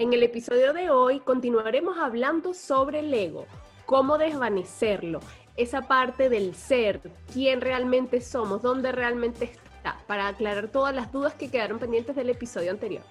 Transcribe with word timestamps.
En 0.00 0.14
el 0.14 0.22
episodio 0.22 0.72
de 0.72 0.88
hoy 0.88 1.20
continuaremos 1.20 1.98
hablando 1.98 2.54
sobre 2.54 3.00
el 3.00 3.12
ego, 3.12 3.46
cómo 3.84 4.16
desvanecerlo, 4.16 5.20
esa 5.58 5.82
parte 5.82 6.30
del 6.30 6.54
ser, 6.54 7.02
quién 7.30 7.60
realmente 7.60 8.22
somos, 8.22 8.62
dónde 8.62 8.92
realmente 8.92 9.44
está, 9.44 9.98
para 10.06 10.28
aclarar 10.28 10.68
todas 10.68 10.94
las 10.94 11.12
dudas 11.12 11.34
que 11.34 11.50
quedaron 11.50 11.78
pendientes 11.78 12.16
del 12.16 12.30
episodio 12.30 12.70
anterior. 12.70 13.02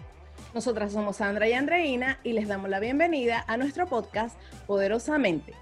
Nosotras 0.55 0.91
somos 0.91 1.17
Sandra 1.17 1.47
y 1.47 1.53
Andreina 1.53 2.19
y 2.23 2.33
les 2.33 2.47
damos 2.47 2.71
la 2.71 2.79
bienvenida 2.79 3.45
a 3.47 3.55
nuestro 3.55 3.85
podcast 3.85 4.35
Poderosamente. 4.65 5.53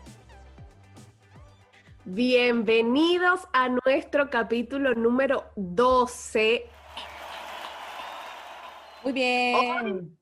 Bienvenidos 2.05 3.41
a 3.51 3.67
nuestro 3.67 4.29
capítulo 4.29 4.95
número 4.95 5.43
12. 5.57 6.63
Muy 9.03 9.11
bien. 9.11 10.16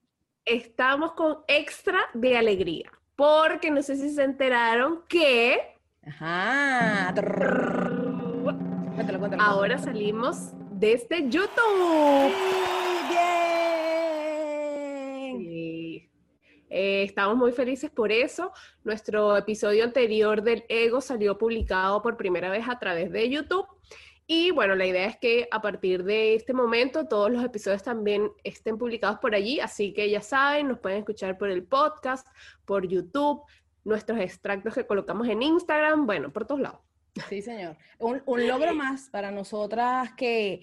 Estamos 0.45 1.13
con 1.13 1.40
extra 1.48 1.99
de 2.13 2.38
alegría, 2.38 2.91
porque 3.16 3.72
no 3.72 3.81
sé 3.81 3.98
si 3.98 4.09
se 4.12 4.23
enteraron 4.23 5.02
que... 5.08 5.76
Ajá. 6.05 7.13
Ahora 9.40 9.77
salimos 9.80 10.52
desde 10.71 11.27
YouTube. 11.27 12.31
Eh, 16.70 17.04
estamos 17.04 17.38
muy 17.38 17.52
felices 17.52 17.90
por 17.90 18.12
eso. 18.12 18.52
Nuestro 18.84 19.35
episodio 19.38 19.84
anterior 19.84 20.43
del 20.43 20.63
ego 20.70 21.02
salió 21.02 21.38
publicado 21.38 22.02
por 22.02 22.18
primera 22.18 22.49
vez 22.49 22.68
a 22.68 22.77
través 22.77 23.12
de 23.12 23.30
YouTube. 23.30 23.66
Y 24.27 24.49
bueno, 24.52 24.75
la 24.75 24.85
idea 24.88 25.05
es 25.05 25.17
que 25.17 25.47
a 25.52 25.61
partir 25.61 26.03
de 26.03 26.34
este 26.34 26.53
momento 26.53 27.07
todos 27.07 27.29
los 27.29 27.43
episodios 27.43 27.84
también 27.84 28.32
estén 28.43 28.77
publicados 28.77 29.20
por 29.20 29.35
allí, 29.35 29.59
así 29.59 29.93
que 29.93 30.09
ya 30.09 30.21
saben, 30.21 30.67
nos 30.67 30.79
pueden 30.79 30.99
escuchar 30.99 31.37
por 31.37 31.49
el 31.49 31.63
podcast, 31.63 32.27
por 32.65 32.87
YouTube, 32.87 33.43
nuestros 33.84 34.20
extractos 34.20 34.73
que 34.73 34.87
colocamos 34.87 35.27
en 35.27 35.43
Instagram, 35.43 36.07
bueno, 36.07 36.34
por 36.34 36.45
todos 36.48 36.62
lados. 36.62 36.79
Sí, 37.29 37.41
señor. 37.41 37.77
Un, 37.99 38.23
un 38.26 38.48
logro 38.48 38.73
más 38.76 39.09
para 39.09 39.29
nosotras 39.29 40.13
que 40.13 40.62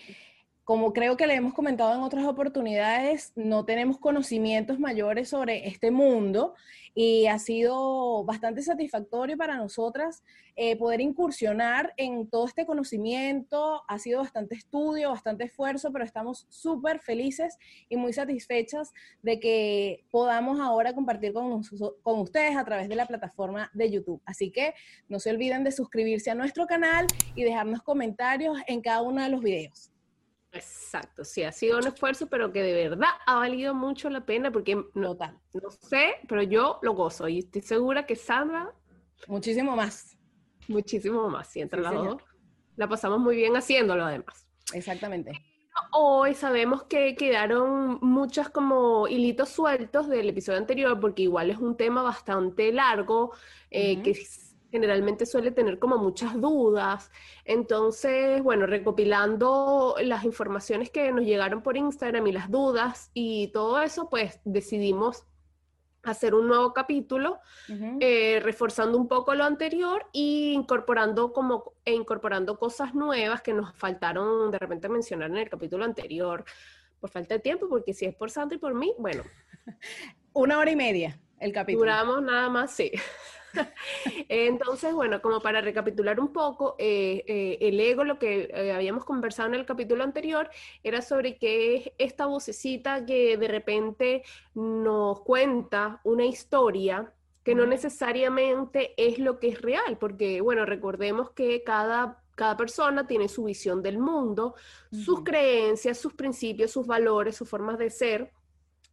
como 0.64 0.92
creo 0.92 1.16
que 1.16 1.26
le 1.26 1.34
hemos 1.34 1.54
comentado 1.54 1.94
en 1.94 2.02
otras 2.02 2.24
oportunidades, 2.24 3.32
no 3.34 3.64
tenemos 3.64 3.98
conocimientos 3.98 4.78
mayores 4.78 5.28
sobre 5.28 5.66
este 5.66 5.90
mundo 5.90 6.54
y 6.94 7.26
ha 7.26 7.38
sido 7.38 8.22
bastante 8.24 8.62
satisfactorio 8.62 9.36
para 9.36 9.56
nosotras 9.56 10.22
eh, 10.54 10.76
poder 10.76 11.00
incursionar 11.00 11.94
en 11.96 12.28
todo 12.28 12.46
este 12.46 12.66
conocimiento. 12.66 13.82
Ha 13.88 13.98
sido 13.98 14.20
bastante 14.20 14.54
estudio, 14.54 15.10
bastante 15.10 15.44
esfuerzo, 15.44 15.90
pero 15.90 16.04
estamos 16.04 16.46
súper 16.50 17.00
felices 17.00 17.58
y 17.88 17.96
muy 17.96 18.12
satisfechas 18.12 18.92
de 19.22 19.40
que 19.40 20.04
podamos 20.10 20.60
ahora 20.60 20.94
compartir 20.94 21.32
con, 21.32 21.62
con 22.02 22.20
ustedes 22.20 22.56
a 22.56 22.64
través 22.64 22.88
de 22.88 22.96
la 22.96 23.06
plataforma 23.06 23.70
de 23.72 23.90
YouTube. 23.90 24.20
Así 24.26 24.50
que 24.50 24.74
no 25.08 25.18
se 25.18 25.30
olviden 25.30 25.64
de 25.64 25.72
suscribirse 25.72 26.30
a 26.30 26.34
nuestro 26.34 26.66
canal 26.66 27.06
y 27.34 27.42
dejarnos 27.42 27.82
comentarios 27.82 28.58
en 28.66 28.82
cada 28.82 29.02
uno 29.02 29.22
de 29.22 29.28
los 29.30 29.40
videos. 29.40 29.91
Exacto, 30.52 31.24
sí, 31.24 31.42
ha 31.42 31.52
sido 31.52 31.78
un 31.78 31.86
esfuerzo, 31.86 32.28
pero 32.28 32.52
que 32.52 32.62
de 32.62 32.74
verdad 32.74 33.08
ha 33.26 33.36
valido 33.36 33.74
mucho 33.74 34.10
la 34.10 34.26
pena 34.26 34.50
porque 34.50 34.74
no, 34.74 35.14
no 35.14 35.70
sé, 35.70 36.16
pero 36.28 36.42
yo 36.42 36.78
lo 36.82 36.92
gozo 36.92 37.26
y 37.28 37.38
estoy 37.38 37.62
segura 37.62 38.04
que 38.04 38.16
Sandra... 38.16 38.70
Muchísimo 39.28 39.74
más. 39.74 40.18
Muchísimo 40.68 41.28
más, 41.30 41.48
sí, 41.48 41.60
entre 41.60 41.80
las 41.80 41.94
dos. 41.94 42.22
La 42.76 42.86
pasamos 42.88 43.18
muy 43.18 43.36
bien 43.36 43.56
haciéndolo 43.56 44.04
además. 44.04 44.46
Exactamente. 44.74 45.32
Hoy 45.92 46.34
sabemos 46.34 46.82
que 46.84 47.14
quedaron 47.16 47.98
muchos 48.02 48.50
como 48.50 49.08
hilitos 49.08 49.48
sueltos 49.48 50.08
del 50.08 50.28
episodio 50.28 50.58
anterior 50.58 51.00
porque 51.00 51.22
igual 51.22 51.50
es 51.50 51.58
un 51.58 51.76
tema 51.76 52.02
bastante 52.02 52.72
largo, 52.72 53.32
eh, 53.70 54.02
que 54.02 54.14
generalmente 54.72 55.26
suele 55.26 55.52
tener 55.52 55.78
como 55.78 55.98
muchas 55.98 56.40
dudas. 56.40 57.12
Entonces, 57.44 58.42
bueno, 58.42 58.66
recopilando 58.66 59.94
las 60.02 60.24
informaciones 60.24 60.90
que 60.90 61.12
nos 61.12 61.24
llegaron 61.24 61.62
por 61.62 61.76
Instagram 61.76 62.26
y 62.26 62.32
las 62.32 62.50
dudas 62.50 63.10
y 63.12 63.48
todo 63.48 63.80
eso, 63.82 64.08
pues 64.08 64.40
decidimos 64.44 65.24
hacer 66.02 66.34
un 66.34 66.48
nuevo 66.48 66.72
capítulo, 66.72 67.38
eh, 68.00 68.40
reforzando 68.42 68.98
un 68.98 69.06
poco 69.06 69.34
lo 69.34 69.44
anterior 69.44 70.06
e 70.12 70.52
incorporando 70.52 71.32
como 71.32 71.74
e 71.84 71.94
incorporando 71.94 72.58
cosas 72.58 72.92
nuevas 72.92 73.40
que 73.40 73.52
nos 73.52 73.72
faltaron 73.76 74.50
de 74.50 74.58
repente 74.58 74.88
mencionar 74.88 75.30
en 75.30 75.36
el 75.36 75.48
capítulo 75.48 75.84
anterior 75.84 76.44
por 76.98 77.10
falta 77.10 77.34
de 77.34 77.40
tiempo, 77.40 77.68
porque 77.68 77.94
si 77.94 78.06
es 78.06 78.14
por 78.14 78.30
Sandra 78.30 78.56
y 78.56 78.58
por 78.58 78.74
mí, 78.74 78.94
bueno. 78.98 79.22
Una 80.32 80.58
hora 80.58 80.70
y 80.70 80.76
media 80.76 81.20
el 81.38 81.52
capítulo. 81.52 81.84
Duramos 81.84 82.22
nada 82.22 82.48
más, 82.48 82.72
sí. 82.72 82.90
Entonces, 84.28 84.94
bueno, 84.94 85.20
como 85.20 85.40
para 85.40 85.60
recapitular 85.60 86.20
un 86.20 86.32
poco, 86.32 86.76
eh, 86.78 87.24
eh, 87.26 87.58
el 87.60 87.80
ego, 87.80 88.04
lo 88.04 88.18
que 88.18 88.50
eh, 88.52 88.72
habíamos 88.72 89.04
conversado 89.04 89.48
en 89.48 89.54
el 89.54 89.66
capítulo 89.66 90.04
anterior, 90.04 90.50
era 90.82 91.02
sobre 91.02 91.36
qué 91.36 91.76
es 91.76 91.92
esta 91.98 92.26
vocecita 92.26 93.04
que 93.04 93.36
de 93.36 93.48
repente 93.48 94.22
nos 94.54 95.20
cuenta 95.20 96.00
una 96.04 96.24
historia 96.24 97.12
que 97.44 97.54
no 97.54 97.66
necesariamente 97.66 98.94
es 98.96 99.18
lo 99.18 99.40
que 99.40 99.48
es 99.48 99.60
real, 99.60 99.98
porque, 99.98 100.40
bueno, 100.40 100.64
recordemos 100.64 101.30
que 101.30 101.62
cada 101.64 102.22
cada 102.34 102.56
persona 102.56 103.06
tiene 103.06 103.28
su 103.28 103.44
visión 103.44 103.82
del 103.82 103.98
mundo, 103.98 104.54
sus 104.90 105.22
creencias, 105.22 105.98
sus 105.98 106.14
principios, 106.14 106.70
sus 106.70 106.86
valores, 106.86 107.36
sus 107.36 107.48
formas 107.48 107.78
de 107.78 107.90
ser. 107.90 108.32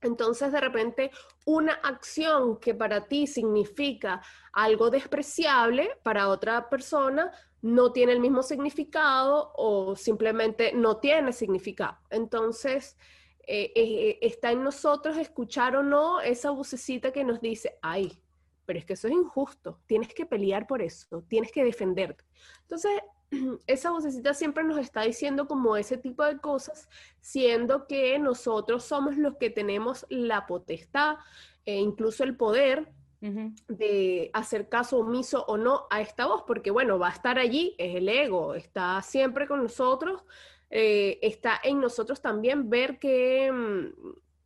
Entonces, 0.02 0.52
de 0.52 0.62
repente, 0.62 1.12
una 1.46 1.74
acción 1.74 2.60
que 2.60 2.74
para 2.74 3.08
ti 3.08 3.28
significa 3.28 4.22
algo 4.54 4.90
despreciable, 4.90 5.92
para 6.04 6.30
otra 6.30 6.70
persona 6.70 7.32
no 7.62 7.92
tiene 7.92 8.14
el 8.14 8.20
mismo 8.20 8.42
significado 8.42 9.52
o 9.56 9.96
simplemente 9.96 10.72
no 10.74 10.98
tiene 10.98 11.34
significado. 11.34 11.98
Entonces, 12.10 12.98
eh, 13.46 13.72
eh, 13.76 14.20
está 14.22 14.52
en 14.52 14.64
nosotros 14.64 15.18
escuchar 15.18 15.76
o 15.76 15.84
no 15.84 16.22
esa 16.22 16.52
vocecita 16.52 17.12
que 17.12 17.24
nos 17.24 17.42
dice, 17.42 17.78
ay, 17.82 18.22
pero 18.66 18.80
es 18.80 18.86
que 18.86 18.94
eso 18.94 19.08
es 19.08 19.14
injusto, 19.14 19.80
tienes 19.88 20.14
que 20.14 20.28
pelear 20.28 20.68
por 20.68 20.82
eso, 20.82 21.24
tienes 21.28 21.52
que 21.52 21.64
defenderte. 21.64 22.24
Entonces, 22.62 23.02
esa 23.68 23.92
vocecita 23.92 24.34
siempre 24.34 24.64
nos 24.64 24.78
está 24.78 25.02
diciendo 25.02 25.48
como 25.48 25.76
ese 25.78 25.98
tipo 25.98 26.24
de 26.24 26.40
cosas, 26.40 26.90
siendo 27.22 27.88
que 27.88 28.18
nosotros 28.20 28.84
somos 28.84 29.18
los 29.18 29.38
que 29.38 29.50
tenemos 29.50 30.06
la 30.10 30.46
potestad 30.46 31.18
e 31.66 31.76
incluso 31.76 32.24
el 32.24 32.36
poder 32.36 32.92
de 33.22 34.30
hacer 34.32 34.70
caso 34.70 35.00
omiso 35.00 35.44
o 35.48 35.58
no 35.58 35.88
a 35.90 36.00
esta 36.00 36.26
voz, 36.26 36.44
porque 36.48 36.72
bueno, 36.72 36.98
va 36.98 37.10
a 37.10 37.14
estar 37.14 37.38
allí, 37.38 37.76
es 37.78 37.98
el 37.98 38.08
ego, 38.08 38.56
está 38.56 39.02
siempre 39.02 39.46
con 39.46 39.62
nosotros, 39.62 40.24
eh, 40.70 41.20
está 41.22 41.60
en 41.62 41.82
nosotros 41.82 42.22
también 42.22 42.70
ver 42.70 42.98
que 42.98 43.52
mm, 43.52 43.88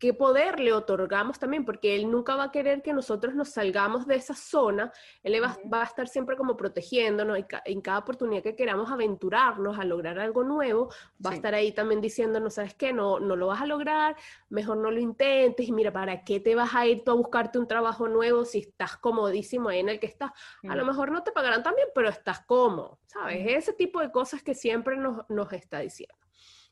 qué 0.04 0.14
poder 0.14 0.60
le 0.60 0.74
otorgamos 0.74 1.40
también, 1.40 1.64
porque 1.64 1.96
él 1.96 2.12
nunca 2.12 2.36
va 2.36 2.44
a 2.44 2.52
querer 2.52 2.82
que 2.82 2.92
nosotros 2.92 3.36
nos 3.36 3.48
salgamos 3.48 4.06
de 4.06 4.16
esa 4.16 4.34
zona, 4.34 4.92
él 5.24 5.42
va, 5.42 5.82
a 5.82 5.86
estar 5.86 6.10
siempre 6.10 6.36
como 6.36 6.58
protegiéndonos 6.58 7.40
y 7.40 7.46
en 7.64 7.80
cada 7.80 8.00
oportunidad 8.00 8.44
que 8.44 8.54
queramos 8.54 8.92
aventurarnos 8.92 9.80
a 9.80 9.86
lograr 9.86 10.20
algo 10.20 10.44
nuevo, 10.44 10.90
va 11.26 11.30
a 11.30 11.36
estar 11.36 11.56
ahí 11.56 11.72
también 11.72 12.02
diciéndonos, 12.02 12.56
¿sabes 12.56 12.74
qué? 12.74 12.92
No, 12.92 13.22
no 13.22 13.38
lo 13.38 13.48
vas 13.48 13.62
a 13.62 13.66
lograr, 13.66 14.18
mejor 14.50 14.76
no 14.76 14.92
lo 14.92 15.00
intentes 15.00 15.70
y 15.70 15.72
mira, 15.72 15.94
¿para 15.94 16.26
qué 16.26 16.42
te 16.42 16.54
vas 16.54 16.76
a 16.76 16.86
ir 16.86 17.06
tú 17.06 17.12
a 17.12 17.14
buscarte 17.14 17.58
un 17.58 17.66
trabajo 17.70 18.10
nuevo 18.10 18.44
si 18.44 18.60
estás 18.60 18.98
comodísimo 18.98 19.70
ahí 19.70 19.80
en 19.80 19.88
el 19.88 20.02
que 20.02 20.08
estás? 20.08 20.32
A 20.68 20.76
lo 20.76 20.84
mejor 20.84 21.14
no 21.14 21.24
te 21.24 21.32
pagarán 21.32 21.64
también, 21.64 21.88
pero 21.96 22.10
estás 22.10 22.42
cómodo, 22.42 23.00
¿sabes? 23.06 23.38
Ese 23.48 23.72
tipo 23.72 24.02
de 24.02 24.12
cosas 24.12 24.44
que 24.44 24.54
siempre 24.54 24.98
nos, 24.98 25.24
nos 25.30 25.54
está 25.54 25.80
diciendo. 25.80 26.16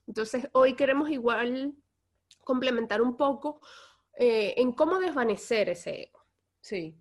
Entonces, 0.05 0.49
hoy 0.51 0.73
queremos 0.73 1.09
igual 1.09 1.73
complementar 2.43 3.01
un 3.01 3.15
poco 3.17 3.61
eh, 4.17 4.53
en 4.57 4.71
cómo 4.71 4.99
desvanecer 4.99 5.69
ese 5.69 6.03
ego. 6.03 6.19
Sí. 6.61 6.95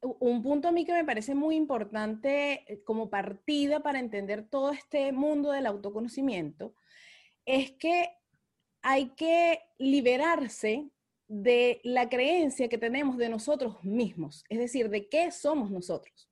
un 0.00 0.42
punto 0.42 0.68
a 0.68 0.72
mí 0.72 0.84
que 0.84 0.92
me 0.92 1.04
parece 1.04 1.34
muy 1.34 1.56
importante 1.56 2.64
eh, 2.72 2.82
como 2.84 3.10
partida 3.10 3.80
para 3.80 3.98
entender 3.98 4.48
todo 4.48 4.70
este 4.70 5.12
mundo 5.12 5.50
del 5.50 5.66
autoconocimiento 5.66 6.74
es 7.44 7.72
que 7.72 8.10
hay 8.82 9.10
que 9.10 9.60
liberarse 9.78 10.88
de 11.26 11.80
la 11.84 12.08
creencia 12.08 12.68
que 12.68 12.78
tenemos 12.78 13.16
de 13.16 13.28
nosotros 13.28 13.82
mismos, 13.84 14.44
es 14.48 14.58
decir, 14.58 14.88
de 14.90 15.08
qué 15.08 15.30
somos 15.30 15.70
nosotros 15.70 16.29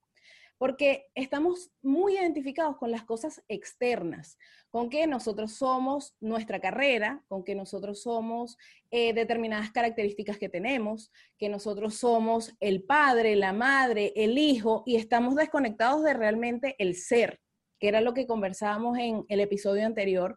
porque 0.59 1.07
estamos 1.15 1.71
muy 1.83 2.15
identificados 2.15 2.77
con 2.77 2.91
las 2.91 3.05
cosas 3.05 3.43
externas, 3.49 4.37
con 4.71 4.91
que 4.91 5.07
nosotros 5.07 5.53
somos 5.53 6.17
nuestra 6.21 6.61
carrera, 6.61 7.25
con 7.29 7.45
que 7.45 7.55
nosotros 7.55 8.03
somos 8.03 8.59
eh, 8.91 9.15
determinadas 9.15 9.71
características 9.71 10.37
que 10.37 10.49
tenemos, 10.49 11.13
que 11.39 11.49
nosotros 11.49 11.95
somos 11.95 12.55
el 12.59 12.83
padre, 12.83 13.37
la 13.37 13.53
madre, 13.53 14.13
el 14.17 14.37
hijo, 14.37 14.83
y 14.85 14.97
estamos 14.97 15.37
desconectados 15.37 16.03
de 16.03 16.13
realmente 16.15 16.75
el 16.79 16.97
ser, 16.97 17.41
que 17.79 17.89
era 17.89 18.01
lo 18.01 18.13
que 18.13 18.27
conversábamos 18.27 18.99
en 18.99 19.25
el 19.29 19.41
episodio 19.41 19.87
anterior, 19.87 20.37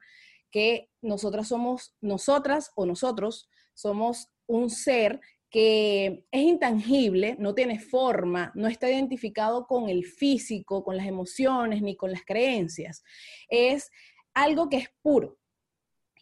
que 0.52 0.90
nosotras 1.02 1.48
somos, 1.48 1.96
nosotras 2.00 2.72
o 2.76 2.86
nosotros 2.86 3.50
somos 3.74 4.30
un 4.46 4.70
ser 4.70 5.20
que 5.52 6.26
es 6.32 6.42
intangible, 6.42 7.36
no 7.38 7.54
tiene 7.54 7.78
forma, 7.78 8.54
no 8.56 8.68
está 8.68 8.90
identificado 8.90 9.68
con 9.68 9.90
el 9.90 10.06
físico, 10.06 10.82
con 10.82 10.96
las 10.96 11.06
emociones, 11.06 11.82
ni 11.82 11.98
con 11.98 12.10
las 12.12 12.24
creencias. 12.24 13.04
Es 13.50 13.92
algo 14.34 14.70
que 14.70 14.78
es 14.78 14.90
puro 15.02 15.38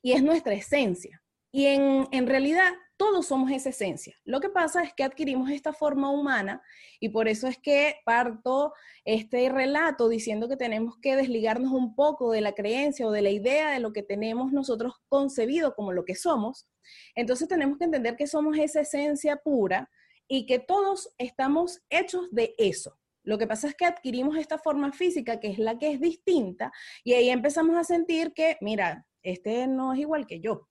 y 0.02 0.14
es 0.14 0.24
nuestra 0.24 0.54
esencia. 0.54 1.19
Y 1.52 1.66
en, 1.66 2.08
en 2.12 2.28
realidad 2.28 2.74
todos 3.00 3.28
somos 3.28 3.50
esa 3.52 3.70
esencia. 3.70 4.14
Lo 4.26 4.42
que 4.42 4.50
pasa 4.50 4.84
es 4.84 4.94
que 4.94 5.06
adquirimos 5.06 5.50
esta 5.52 5.72
forma 5.72 6.12
humana 6.12 6.62
y 7.00 7.08
por 7.10 7.30
eso 7.30 7.48
es 7.48 7.58
que 7.58 7.96
parto 8.04 8.74
este 9.06 9.48
relato 9.48 10.10
diciendo 10.10 10.50
que 10.50 10.58
tenemos 10.58 10.98
que 11.02 11.16
desligarnos 11.16 11.72
un 11.72 11.96
poco 11.96 12.32
de 12.32 12.42
la 12.42 12.52
creencia 12.52 13.08
o 13.08 13.12
de 13.12 13.22
la 13.22 13.30
idea 13.30 13.72
de 13.72 13.80
lo 13.80 13.94
que 13.94 14.04
tenemos 14.04 14.52
nosotros 14.52 14.96
concebido 15.08 15.76
como 15.76 15.94
lo 15.94 16.04
que 16.04 16.16
somos. 16.16 16.68
Entonces 17.16 17.48
tenemos 17.48 17.78
que 17.78 17.86
entender 17.86 18.18
que 18.18 18.28
somos 18.28 18.58
esa 18.58 18.82
esencia 18.82 19.38
pura 19.38 19.90
y 20.28 20.46
que 20.46 20.60
todos 20.60 21.10
estamos 21.18 21.82
hechos 21.90 22.30
de 22.32 22.54
eso. 22.58 23.00
Lo 23.24 23.38
que 23.38 23.48
pasa 23.48 23.70
es 23.70 23.76
que 23.76 23.86
adquirimos 23.86 24.38
esta 24.38 24.58
forma 24.58 24.92
física 24.92 25.40
que 25.40 25.48
es 25.48 25.58
la 25.58 25.78
que 25.78 25.92
es 25.92 26.02
distinta 26.02 26.72
y 27.06 27.14
ahí 27.14 27.30
empezamos 27.30 27.78
a 27.78 27.84
sentir 27.86 28.34
que, 28.34 28.58
mira, 28.60 29.06
este 29.24 29.68
no 29.68 29.94
es 29.94 30.00
igual 30.00 30.28
que 30.28 30.40
yo, 30.40 30.69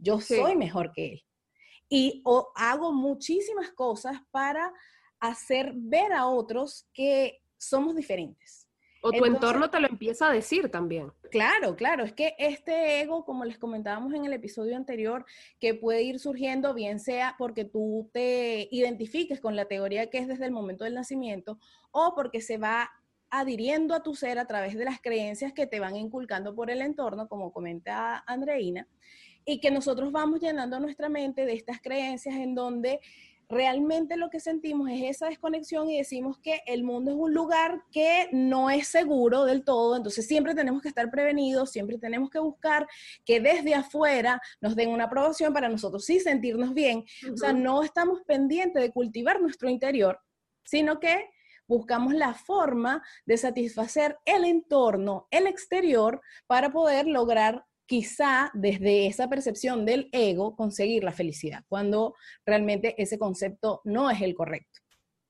yo 0.00 0.20
soy 0.20 0.56
mejor 0.56 0.92
que 0.92 1.12
él 1.12 1.24
y 1.90 2.22
hago 2.54 2.92
muchísimas 2.92 3.72
cosas 3.72 4.18
para 4.30 4.72
hacer 5.18 5.72
ver 5.74 6.12
a 6.12 6.26
otros 6.26 6.88
que 6.94 7.42
somos 7.58 7.96
diferentes. 7.96 8.68
O 9.02 9.10
tu 9.10 9.24
entorno 9.24 9.70
te 9.70 9.80
lo 9.80 9.88
empieza 9.88 10.28
a 10.28 10.32
decir 10.32 10.70
también. 10.70 11.10
Claro, 11.30 11.74
claro, 11.74 12.04
es 12.04 12.12
que 12.12 12.34
este 12.38 13.00
ego, 13.00 13.24
como 13.24 13.46
les 13.46 13.58
comentábamos 13.58 14.12
en 14.12 14.26
el 14.26 14.32
episodio 14.34 14.76
anterior, 14.76 15.24
que 15.58 15.74
puede 15.74 16.02
ir 16.02 16.18
surgiendo, 16.18 16.74
bien 16.74 17.00
sea 17.00 17.34
porque 17.38 17.64
tú 17.64 18.10
te 18.12 18.68
identifiques 18.70 19.40
con 19.40 19.56
la 19.56 19.64
teoría 19.64 20.10
que 20.10 20.18
es 20.18 20.28
desde 20.28 20.44
el 20.44 20.52
momento 20.52 20.84
del 20.84 20.94
nacimiento, 20.94 21.58
o 21.92 22.14
porque 22.14 22.42
se 22.42 22.58
va 22.58 22.90
adhiriendo 23.30 23.94
a 23.94 24.02
tu 24.02 24.14
ser 24.14 24.38
a 24.38 24.46
través 24.46 24.76
de 24.76 24.84
las 24.84 25.00
creencias 25.00 25.54
que 25.54 25.66
te 25.66 25.80
van 25.80 25.96
inculcando 25.96 26.54
por 26.54 26.70
el 26.70 26.82
entorno, 26.82 27.26
como 27.26 27.52
comenta 27.52 28.22
Andreina 28.26 28.86
y 29.44 29.60
que 29.60 29.70
nosotros 29.70 30.12
vamos 30.12 30.40
llenando 30.40 30.78
nuestra 30.80 31.08
mente 31.08 31.46
de 31.46 31.54
estas 31.54 31.80
creencias 31.80 32.34
en 32.36 32.54
donde 32.54 33.00
realmente 33.50 34.16
lo 34.16 34.30
que 34.30 34.38
sentimos 34.38 34.88
es 34.90 35.02
esa 35.02 35.26
desconexión 35.26 35.90
y 35.90 35.98
decimos 35.98 36.38
que 36.38 36.62
el 36.66 36.84
mundo 36.84 37.10
es 37.10 37.16
un 37.16 37.34
lugar 37.34 37.82
que 37.90 38.28
no 38.30 38.70
es 38.70 38.86
seguro 38.86 39.44
del 39.44 39.64
todo, 39.64 39.96
entonces 39.96 40.26
siempre 40.26 40.54
tenemos 40.54 40.80
que 40.80 40.88
estar 40.88 41.10
prevenidos, 41.10 41.72
siempre 41.72 41.98
tenemos 41.98 42.30
que 42.30 42.38
buscar 42.38 42.86
que 43.24 43.40
desde 43.40 43.74
afuera 43.74 44.40
nos 44.60 44.76
den 44.76 44.90
una 44.90 45.04
aprobación 45.04 45.52
para 45.52 45.68
nosotros 45.68 46.04
sí 46.04 46.20
sentirnos 46.20 46.72
bien, 46.74 47.04
o 47.32 47.36
sea, 47.36 47.52
no 47.52 47.82
estamos 47.82 48.22
pendientes 48.22 48.80
de 48.80 48.92
cultivar 48.92 49.40
nuestro 49.40 49.68
interior, 49.68 50.20
sino 50.64 51.00
que 51.00 51.28
buscamos 51.66 52.14
la 52.14 52.34
forma 52.34 53.02
de 53.26 53.36
satisfacer 53.36 54.18
el 54.24 54.44
entorno, 54.44 55.26
el 55.30 55.46
exterior, 55.46 56.20
para 56.46 56.70
poder 56.70 57.06
lograr 57.06 57.64
quizá 57.90 58.52
desde 58.54 59.08
esa 59.08 59.28
percepción 59.28 59.84
del 59.84 60.08
ego 60.12 60.54
conseguir 60.54 61.02
la 61.02 61.10
felicidad, 61.10 61.64
cuando 61.68 62.14
realmente 62.46 62.94
ese 63.02 63.18
concepto 63.18 63.80
no 63.82 64.08
es 64.08 64.22
el 64.22 64.32
correcto. 64.32 64.78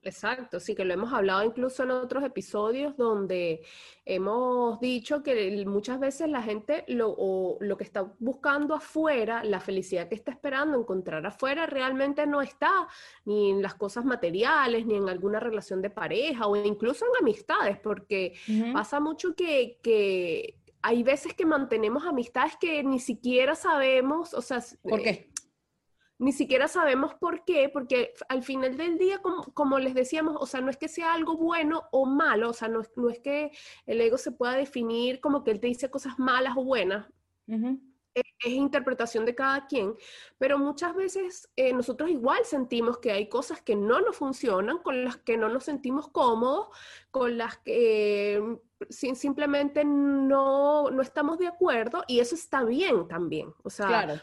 Exacto, 0.02 0.60
sí 0.60 0.74
que 0.74 0.84
lo 0.84 0.94
hemos 0.94 1.12
hablado 1.12 1.42
incluso 1.42 1.82
en 1.82 1.90
otros 1.90 2.24
episodios 2.24 2.96
donde 2.96 3.62
hemos 4.06 4.80
dicho 4.80 5.22
que 5.22 5.62
muchas 5.66 6.00
veces 6.00 6.28
la 6.28 6.42
gente 6.42 6.84
lo, 6.88 7.58
lo 7.60 7.76
que 7.76 7.84
está 7.84 8.10
buscando 8.18 8.74
afuera, 8.74 9.44
la 9.44 9.60
felicidad 9.60 10.08
que 10.08 10.14
está 10.14 10.30
esperando 10.30 10.78
encontrar 10.78 11.24
afuera, 11.26 11.66
realmente 11.66 12.26
no 12.26 12.40
está 12.40 12.88
ni 13.26 13.50
en 13.50 13.62
las 13.62 13.74
cosas 13.74 14.06
materiales, 14.06 14.86
ni 14.86 14.96
en 14.96 15.08
alguna 15.08 15.38
relación 15.38 15.82
de 15.82 15.90
pareja 15.90 16.46
o 16.46 16.56
incluso 16.56 17.04
en 17.04 17.22
amistades, 17.22 17.78
porque 17.78 18.34
pasa 18.72 19.00
mucho 19.00 19.34
que, 19.34 19.78
que 19.82 20.59
hay 20.82 21.02
veces 21.02 21.34
que 21.34 21.46
mantenemos 21.46 22.06
amistades 22.06 22.56
que 22.60 22.82
ni 22.82 23.00
siquiera 23.00 23.54
sabemos, 23.54 24.34
o 24.34 24.42
sea... 24.42 24.62
¿Por 24.82 25.02
qué? 25.02 25.10
Eh, 25.10 25.30
ni 26.20 26.32
siquiera 26.32 26.68
sabemos 26.68 27.14
por 27.14 27.46
qué, 27.46 27.70
porque 27.70 28.12
al 28.28 28.42
final 28.42 28.76
del 28.76 28.98
día, 28.98 29.22
como, 29.54 29.78
les 29.78 29.94
decíamos, 29.94 30.36
o 30.38 30.44
sea, 30.44 30.60
no 30.60 30.68
es 30.68 30.76
que 30.76 30.86
sea 30.86 31.14
algo 31.14 31.34
bueno 31.38 31.84
o 31.92 32.04
malo, 32.04 32.50
o 32.50 32.52
sea, 32.52 32.68
no, 32.68 32.82
no, 32.96 33.08
es 33.08 33.20
que 33.20 33.50
el 33.86 34.02
ego 34.02 34.18
se 34.18 34.30
pueda 34.30 34.52
definir 34.52 35.20
como 35.20 35.42
que 35.42 35.50
él 35.50 35.60
te 35.60 35.68
dice 35.68 35.90
cosas 35.90 36.18
malas 36.18 36.58
o 36.58 36.64
buenas. 36.64 37.08
Es, 38.14 38.24
interpretación 38.44 39.24
de 39.24 39.34
cada 39.34 39.66
quien, 39.66 39.94
pero 40.38 40.58
muchas 40.58 40.94
veces 40.94 41.50
eh, 41.56 41.72
nosotros 41.72 42.10
igual 42.10 42.44
sentimos 42.44 42.98
que 42.98 43.12
hay 43.12 43.28
cosas 43.28 43.60
que 43.62 43.76
no 43.76 44.00
nos 44.00 44.16
funcionan, 44.16 44.78
con 44.78 45.04
las 45.04 45.16
que 45.18 45.36
no 45.36 45.48
nos 45.48 45.64
sentimos 45.64 46.08
cómodos, 46.08 46.68
con 47.10 47.38
las 47.38 47.58
que 47.58 48.58
simplemente 48.88 49.84
no, 49.84 50.90
no, 50.90 51.02
estamos 51.02 51.38
de 51.38 51.46
acuerdo 51.46 52.02
y 52.06 52.20
eso 52.20 52.34
está 52.34 52.64
bien 52.64 53.06
también. 53.08 53.52
O 53.62 53.70
sea, 53.70 54.22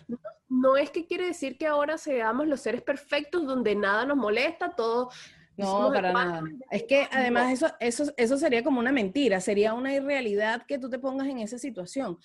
no, 0.50 0.78
es 0.78 0.90
que 0.90 1.06
quiere 1.06 1.26
decir 1.26 1.58
que 1.58 1.68
ahora 1.68 1.98
seamos 1.98 2.48
los 2.48 2.62
seres 2.62 2.82
perfectos 2.82 3.46
donde 3.46 3.76
nada 3.76 4.06
nos 4.06 4.18
molesta, 4.18 4.76
todo... 4.76 5.10
No, 5.58 5.92
para 5.92 6.14
nada. 6.14 6.44
Es 6.70 6.84
que 6.84 7.08
además 7.12 7.52
eso, 7.52 7.74
eso, 7.80 8.14
eso 8.16 8.38
sería 8.38 8.64
como 8.64 8.80
una 8.80 8.92
mentira, 8.92 9.42
sería 9.42 9.74
una 9.74 9.94
irrealidad 9.94 10.66
que 10.68 10.78
tú 10.78 10.90
te 10.90 11.00
pongas 11.00 11.28
en 11.28 11.40
esa 11.40 11.58
situación. 11.58 12.18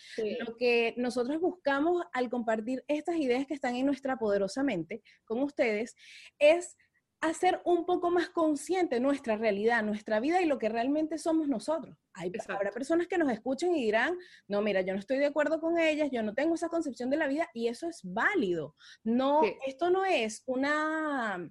Lo 0.46 0.56
que 0.56 0.94
nosotros 0.98 1.40
buscamos 1.40 2.04
al 2.12 2.28
compartir 2.28 2.84
estas 2.88 3.16
ideas 3.16 3.46
que 3.46 3.54
están 3.54 3.74
en 3.76 3.86
nuestra 3.86 4.18
poderosa 4.18 4.62
mente 4.62 5.02
con 5.24 5.42
ustedes 5.42 5.96
es 6.38 6.76
hacer 7.22 7.62
un 7.64 7.86
poco 7.86 8.10
más 8.10 8.28
consciente 8.30 8.98
nuestra 8.98 9.36
realidad, 9.36 9.82
nuestra 9.84 10.18
vida 10.18 10.42
y 10.42 10.46
lo 10.46 10.58
que 10.58 10.68
realmente 10.68 11.18
somos 11.18 11.48
nosotros. 11.48 11.96
Hay, 12.14 12.32
habrá 12.48 12.72
personas 12.72 13.06
que 13.06 13.16
nos 13.16 13.30
escuchen 13.32 13.74
y 13.76 13.84
dirán, 13.84 14.18
no, 14.48 14.60
mira, 14.60 14.80
yo 14.82 14.92
no 14.92 14.98
estoy 14.98 15.18
de 15.18 15.26
acuerdo 15.26 15.60
con 15.60 15.78
ellas, 15.78 16.10
yo 16.12 16.22
no 16.24 16.34
tengo 16.34 16.56
esa 16.56 16.68
concepción 16.68 17.10
de 17.10 17.16
la 17.16 17.28
vida 17.28 17.48
y 17.54 17.68
eso 17.68 17.88
es 17.88 18.00
válido. 18.02 18.74
No, 19.04 19.40
esto 19.64 19.88
no 19.90 20.04
es 20.04 20.42
una 20.46 21.48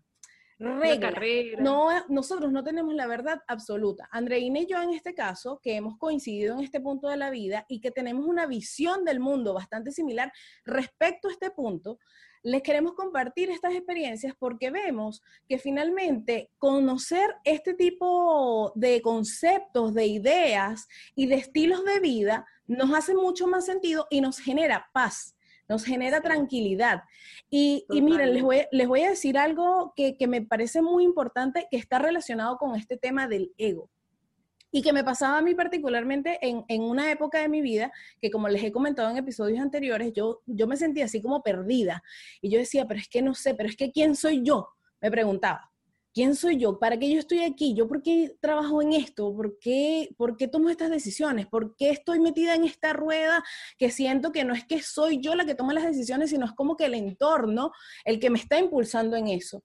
regla. 1.11 1.61
No, 1.61 1.89
nosotros 2.09 2.51
no 2.51 2.63
tenemos 2.63 2.93
la 2.93 3.07
verdad 3.07 3.41
absoluta. 3.47 4.07
Andreina 4.11 4.59
y 4.59 4.67
yo 4.67 4.81
en 4.81 4.91
este 4.91 5.13
caso, 5.13 5.59
que 5.61 5.75
hemos 5.75 5.97
coincidido 5.97 6.57
en 6.57 6.63
este 6.63 6.79
punto 6.79 7.07
de 7.09 7.17
la 7.17 7.29
vida 7.29 7.65
y 7.67 7.81
que 7.81 7.91
tenemos 7.91 8.25
una 8.25 8.45
visión 8.45 9.03
del 9.06 9.19
mundo 9.19 9.53
bastante 9.53 9.91
similar 9.91 10.31
respecto 10.65 11.27
a 11.27 11.31
este 11.31 11.51
punto, 11.51 11.99
les 12.44 12.63
queremos 12.63 12.94
compartir 12.94 13.49
estas 13.51 13.73
experiencias 13.73 14.33
porque 14.37 14.71
vemos 14.71 15.21
que 15.47 15.59
finalmente 15.59 16.49
conocer 16.57 17.35
este 17.44 17.73
tipo 17.73 18.71
de 18.75 19.01
conceptos, 19.01 19.94
de 19.94 20.07
ideas 20.07 20.87
y 21.15 21.27
de 21.27 21.35
estilos 21.35 21.85
de 21.85 21.99
vida 21.99 22.45
nos 22.65 22.94
hace 22.94 23.13
mucho 23.13 23.47
más 23.47 23.65
sentido 23.65 24.07
y 24.09 24.21
nos 24.21 24.39
genera 24.39 24.89
paz 24.94 25.35
nos 25.71 25.85
genera 25.85 26.19
tranquilidad. 26.19 27.04
Y, 27.49 27.85
miren, 27.90 28.33
les 28.33 28.44
voy, 28.44 28.63
les 28.73 28.87
voy, 28.90 29.04
a 29.04 29.09
decir 29.09 29.37
algo 29.37 29.94
que, 29.95 30.18
que, 30.18 30.28
me 30.28 30.42
parece 30.42 30.81
muy 30.81 31.06
importante 31.06 31.66
que 31.71 31.78
está 31.78 31.97
relacionado 31.97 32.57
con 32.57 32.75
este 32.75 32.97
tema 32.97 33.30
del 33.30 33.54
ego 33.57 33.90
y 34.69 34.81
que 34.81 34.92
me 34.92 35.06
pasaba 35.06 35.37
a 35.37 35.42
mí 35.42 35.56
particularmente 35.56 36.40
en, 36.42 36.66
en, 36.68 36.81
una 36.81 37.09
época 37.09 37.40
de 37.40 37.47
mi 37.47 37.61
vida, 37.61 37.90
que 38.21 38.30
como 38.30 38.49
les 38.49 38.61
he 38.63 38.71
comentado 38.73 39.09
en 39.09 39.18
episodios 39.18 39.61
anteriores, 39.61 40.11
yo, 40.11 40.42
yo 40.45 40.68
me 40.68 40.75
sentía 40.75 41.06
así 41.06 41.21
como 41.21 41.42
perdida. 41.42 42.04
Y 42.42 42.49
yo 42.49 42.59
decía, 42.59 42.85
pero 42.85 42.99
es 42.99 43.07
que 43.07 43.21
no 43.21 43.33
sé, 43.33 43.54
pero 43.54 43.69
es 43.69 43.78
que 43.78 43.92
¿quién 43.94 44.13
soy 44.13 44.44
yo? 44.44 44.68
Me 44.99 45.09
preguntaba. 45.09 45.70
¿Quién 46.13 46.35
soy 46.35 46.57
yo? 46.57 46.77
¿Para 46.77 46.99
qué 46.99 47.09
yo 47.09 47.19
estoy 47.19 47.39
aquí? 47.44 47.73
¿Yo 47.73 47.87
por 47.87 48.03
qué 48.03 48.35
trabajo 48.41 48.81
en 48.81 48.91
esto? 48.91 49.33
¿Por 49.33 49.57
qué, 49.59 50.13
¿Por 50.18 50.35
qué 50.35 50.49
tomo 50.49 50.69
estas 50.69 50.89
decisiones? 50.89 51.47
¿Por 51.47 51.75
qué 51.77 51.89
estoy 51.89 52.19
metida 52.19 52.53
en 52.53 52.65
esta 52.65 52.91
rueda 52.91 53.44
que 53.77 53.91
siento 53.91 54.33
que 54.33 54.44
no 54.44 54.53
es 54.53 54.65
que 54.65 54.81
soy 54.81 55.21
yo 55.21 55.35
la 55.35 55.45
que 55.45 55.56
toma 55.56 55.73
las 55.73 55.85
decisiones, 55.85 56.31
sino 56.31 56.45
es 56.45 56.51
como 56.51 56.75
que 56.75 56.85
el 56.85 56.95
entorno 56.95 57.71
el 58.03 58.19
que 58.19 58.30
me 58.30 58.39
está 58.39 58.59
impulsando 58.59 59.15
en 59.15 59.30
eso? 59.30 59.63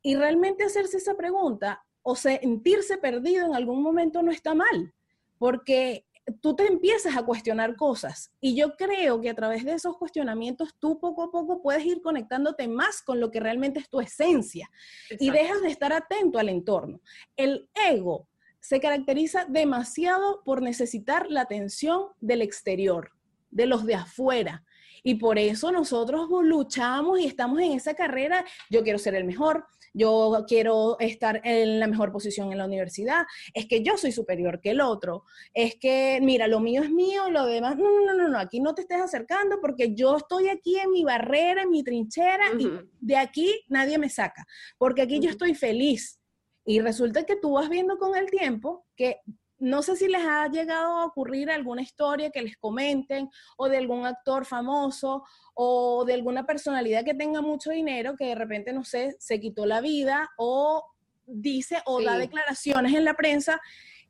Y 0.00 0.14
realmente 0.14 0.62
hacerse 0.62 0.98
esa 0.98 1.16
pregunta 1.16 1.84
o 2.02 2.14
sentirse 2.14 2.98
perdido 2.98 3.44
en 3.44 3.56
algún 3.56 3.82
momento 3.82 4.22
no 4.22 4.30
está 4.30 4.54
mal, 4.54 4.94
porque 5.36 6.06
tú 6.40 6.54
te 6.54 6.66
empiezas 6.66 7.16
a 7.16 7.22
cuestionar 7.22 7.76
cosas 7.76 8.32
y 8.40 8.54
yo 8.54 8.76
creo 8.76 9.20
que 9.20 9.30
a 9.30 9.34
través 9.34 9.64
de 9.64 9.72
esos 9.72 9.96
cuestionamientos 9.96 10.74
tú 10.78 10.98
poco 11.00 11.24
a 11.24 11.30
poco 11.30 11.62
puedes 11.62 11.84
ir 11.84 12.02
conectándote 12.02 12.68
más 12.68 13.02
con 13.02 13.20
lo 13.20 13.30
que 13.30 13.40
realmente 13.40 13.80
es 13.80 13.88
tu 13.88 14.00
esencia 14.00 14.70
y 15.10 15.30
dejas 15.30 15.62
de 15.62 15.68
estar 15.68 15.92
atento 15.92 16.38
al 16.38 16.48
entorno. 16.48 17.00
El 17.36 17.68
ego 17.90 18.28
se 18.60 18.80
caracteriza 18.80 19.46
demasiado 19.46 20.42
por 20.44 20.62
necesitar 20.62 21.26
la 21.30 21.42
atención 21.42 22.08
del 22.20 22.42
exterior, 22.42 23.12
de 23.50 23.66
los 23.66 23.86
de 23.86 23.94
afuera. 23.94 24.64
Y 25.04 25.14
por 25.14 25.38
eso 25.38 25.70
nosotros 25.70 26.28
luchamos 26.42 27.20
y 27.20 27.26
estamos 27.26 27.60
en 27.60 27.72
esa 27.72 27.94
carrera. 27.94 28.44
Yo 28.68 28.82
quiero 28.82 28.98
ser 28.98 29.14
el 29.14 29.24
mejor, 29.24 29.64
yo 29.98 30.44
quiero 30.46 30.96
estar 31.00 31.40
en 31.44 31.80
la 31.80 31.86
mejor 31.86 32.12
posición 32.12 32.52
en 32.52 32.58
la 32.58 32.64
universidad, 32.64 33.26
es 33.52 33.66
que 33.66 33.82
yo 33.82 33.96
soy 33.96 34.12
superior 34.12 34.60
que 34.60 34.70
el 34.70 34.80
otro, 34.80 35.24
es 35.52 35.74
que, 35.76 36.20
mira, 36.22 36.46
lo 36.46 36.60
mío 36.60 36.82
es 36.82 36.90
mío, 36.90 37.28
lo 37.30 37.46
demás, 37.46 37.76
no, 37.76 38.00
no, 38.04 38.14
no, 38.14 38.28
no, 38.28 38.38
aquí 38.38 38.60
no 38.60 38.74
te 38.74 38.82
estés 38.82 39.00
acercando 39.00 39.60
porque 39.60 39.94
yo 39.94 40.16
estoy 40.16 40.48
aquí 40.48 40.78
en 40.78 40.90
mi 40.90 41.04
barrera, 41.04 41.62
en 41.62 41.70
mi 41.70 41.82
trinchera 41.82 42.46
y 42.58 42.70
de 43.00 43.16
aquí 43.16 43.64
nadie 43.68 43.98
me 43.98 44.08
saca, 44.08 44.46
porque 44.78 45.02
aquí 45.02 45.20
yo 45.20 45.30
estoy 45.30 45.54
feliz. 45.54 46.20
Y 46.64 46.80
resulta 46.80 47.24
que 47.24 47.36
tú 47.36 47.52
vas 47.52 47.70
viendo 47.70 47.96
con 47.96 48.14
el 48.14 48.30
tiempo 48.30 48.84
que 48.94 49.22
no 49.58 49.82
sé 49.82 49.96
si 49.96 50.08
les 50.08 50.24
ha 50.24 50.48
llegado 50.48 50.98
a 50.98 51.06
ocurrir 51.06 51.50
alguna 51.50 51.82
historia 51.82 52.30
que 52.30 52.42
les 52.42 52.56
comenten 52.56 53.28
o 53.56 53.68
de 53.68 53.78
algún 53.78 54.06
actor 54.06 54.44
famoso 54.44 55.24
o 55.54 56.04
de 56.04 56.14
alguna 56.14 56.46
personalidad 56.46 57.04
que 57.04 57.14
tenga 57.14 57.42
mucho 57.42 57.70
dinero 57.70 58.16
que 58.16 58.26
de 58.26 58.34
repente, 58.34 58.72
no 58.72 58.84
sé, 58.84 59.16
se 59.18 59.40
quitó 59.40 59.66
la 59.66 59.80
vida 59.80 60.30
o 60.36 60.84
dice 61.26 61.82
o 61.86 62.00
da 62.02 62.16
declaraciones 62.16 62.94
en 62.94 63.04
la 63.04 63.14
prensa 63.14 63.60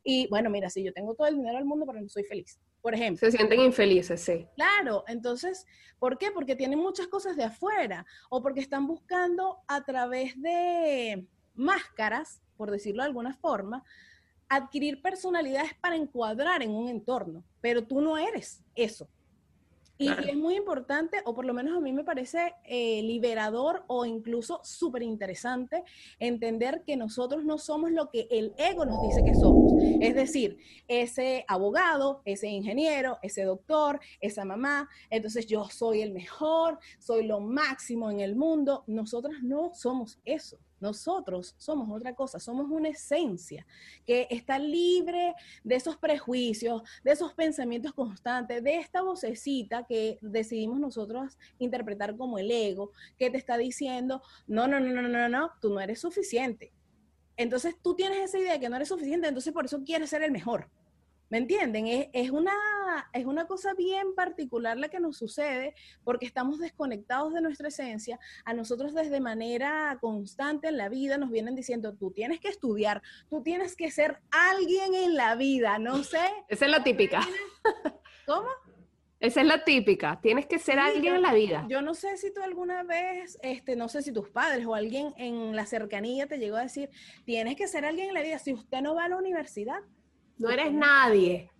y 0.03 0.27
bueno, 0.29 0.49
mira, 0.49 0.69
si 0.69 0.83
yo 0.83 0.93
tengo 0.93 1.13
todo 1.15 1.27
el 1.27 1.35
dinero 1.35 1.57
del 1.57 1.65
mundo, 1.65 1.85
pero 1.85 2.01
no 2.01 2.09
soy 2.09 2.23
feliz, 2.23 2.59
por 2.81 2.93
ejemplo. 2.93 3.29
Se 3.29 3.35
sienten 3.35 3.59
infelices, 3.59 4.21
sí. 4.21 4.47
Claro, 4.55 5.03
entonces, 5.07 5.65
¿por 5.99 6.17
qué? 6.17 6.31
Porque 6.31 6.55
tienen 6.55 6.79
muchas 6.79 7.07
cosas 7.07 7.35
de 7.35 7.43
afuera 7.43 8.05
o 8.29 8.41
porque 8.41 8.61
están 8.61 8.87
buscando 8.87 9.59
a 9.67 9.83
través 9.83 10.41
de 10.41 11.27
máscaras, 11.53 12.41
por 12.55 12.71
decirlo 12.71 13.03
de 13.03 13.07
alguna 13.07 13.33
forma, 13.33 13.83
adquirir 14.49 15.01
personalidades 15.01 15.73
para 15.75 15.95
encuadrar 15.95 16.63
en 16.63 16.71
un 16.71 16.89
entorno, 16.89 17.43
pero 17.61 17.85
tú 17.85 18.01
no 18.01 18.17
eres 18.17 18.63
eso. 18.75 19.07
Y, 20.01 20.07
es 20.07 20.37
muy 20.37 20.55
importante, 20.55 21.17
o 21.25 21.35
por 21.35 21.43
lo 21.43 21.53
menos 21.53 21.75
a 21.75 21.81
mí 21.81 21.91
me 21.91 22.05
parece 22.05 22.55
eh, 22.63 23.01
liberador 23.03 23.83
o 23.87 24.05
incluso 24.05 24.61
súper 24.63 25.03
interesante 25.03 25.83
entender 26.19 26.83
que 26.85 26.95
nosotros 26.95 27.43
no 27.43 27.57
somos 27.57 27.91
lo 27.91 28.09
que 28.09 28.25
el 28.31 28.53
ego 28.57 28.85
nos 28.85 29.01
dice 29.03 29.25
que 29.25 29.35
somos. 29.35 29.73
Es 29.99 30.15
decir, 30.15 30.57
ese 30.87 31.43
abogado, 31.49 32.21
ese 32.23 32.47
ingeniero, 32.47 33.19
ese 33.21 33.43
doctor, 33.43 33.99
esa 34.21 34.45
mamá, 34.45 34.87
entonces 35.09 35.45
yo 35.47 35.65
soy 35.65 36.01
el 36.01 36.13
mejor, 36.13 36.79
soy 36.99 37.27
lo 37.27 37.41
máximo 37.41 38.09
en 38.09 38.21
el 38.21 38.37
mundo. 38.37 38.85
Nosotros 38.87 39.35
no 39.43 39.73
somos 39.73 40.17
eso. 40.23 40.57
Nosotros 40.79 41.55
somos 41.57 41.89
otra 41.89 42.13
cosa, 42.13 42.39
somos 42.39 42.69
una 42.69 42.89
esencia 42.89 43.65
que 44.05 44.27
está 44.29 44.59
libre 44.59 45.33
de 45.63 45.75
esos 45.75 45.97
prejuicios, 45.97 46.81
de 47.03 47.11
esos 47.11 47.33
pensamientos 47.33 47.93
constantes, 47.93 48.63
de 48.63 48.77
esta 48.77 49.01
vocecita 49.01 49.85
que 49.87 50.17
decidimos 50.21 50.79
nosotros 50.79 51.37
interpretar 51.57 52.15
como 52.15 52.39
el 52.39 52.49
ego, 52.51 52.91
que 53.17 53.29
te 53.29 53.37
está 53.37 53.57
diciendo, 53.57 54.21
no, 54.47 54.67
no, 54.67 54.79
no, 54.79 55.01
no, 55.01 55.07
no, 55.07 55.29
no, 55.29 55.51
tú 55.61 55.69
no 55.69 55.79
eres 55.79 55.99
suficiente. 55.99 56.71
Entonces 57.37 57.75
tú 57.81 57.95
tienes 57.95 58.19
esa 58.19 58.37
idea 58.37 58.53
de 58.53 58.59
que 58.59 58.69
no 58.69 58.75
eres 58.75 58.89
suficiente, 58.89 59.27
entonces 59.27 59.53
por 59.53 59.65
eso 59.65 59.81
quieres 59.83 60.09
ser 60.09 60.23
el 60.23 60.31
mejor. 60.31 60.69
¿Me 61.29 61.37
entienden? 61.37 62.09
Es, 62.11 62.31
una, 62.31 62.51
es 63.13 63.25
una 63.25 63.45
cosa 63.47 63.73
bien 63.73 64.13
particular 64.15 64.77
la 64.77 64.89
que 64.89 64.99
nos 64.99 65.17
sucede 65.17 65.75
porque 66.03 66.25
estamos 66.25 66.59
desconectados 66.59 67.33
de 67.33 67.41
nuestra 67.41 67.67
esencia. 67.67 68.19
A 68.45 68.53
nosotros 68.53 68.93
desde 68.93 69.19
manera 69.19 69.97
constante 70.01 70.67
en 70.67 70.77
la 70.77 70.89
vida 70.89 71.17
nos 71.17 71.31
vienen 71.31 71.55
diciendo, 71.55 71.95
tú 71.95 72.11
tienes 72.11 72.39
que 72.39 72.49
estudiar, 72.49 73.01
tú 73.29 73.41
tienes 73.41 73.75
que 73.75 73.91
ser 73.91 74.19
alguien 74.31 74.95
en 74.95 75.15
la 75.15 75.35
vida, 75.35 75.79
no 75.79 76.03
sé. 76.03 76.21
Esa 76.47 76.65
es 76.65 76.71
la 76.71 76.83
típica. 76.83 77.21
¿Cómo? 78.25 78.47
Esa 79.19 79.41
es 79.41 79.47
la 79.47 79.65
típica, 79.65 80.17
tienes 80.21 80.45
que 80.45 80.59
ser 80.59 80.79
alguien 80.79 81.15
en 81.15 81.21
la 81.21 81.33
vida. 81.33 81.65
Yo 81.67 81.81
no 81.81 81.93
sé 81.93 82.15
si 82.15 82.33
tú 82.33 82.41
alguna 82.41 82.83
vez, 82.83 83.37
este, 83.41 83.75
no 83.75 83.89
sé 83.89 84.01
si 84.01 84.13
tus 84.13 84.29
padres 84.29 84.65
o 84.65 84.75
alguien 84.75 85.13
en 85.17 85.57
la 85.57 85.65
cercanía 85.65 86.25
te 86.25 86.37
llegó 86.37 86.55
a 86.55 86.61
decir, 86.61 86.89
tienes 87.25 87.57
que 87.57 87.67
ser 87.67 87.83
alguien 87.83 88.07
en 88.07 88.13
la 88.13 88.21
vida 88.21 88.39
si 88.39 88.53
usted 88.53 88.79
no 88.81 88.95
va 88.95 89.03
a 89.03 89.09
la 89.09 89.17
universidad 89.17 89.81
no 90.39 90.49
eres 90.49 90.71
nadie. 90.71 91.51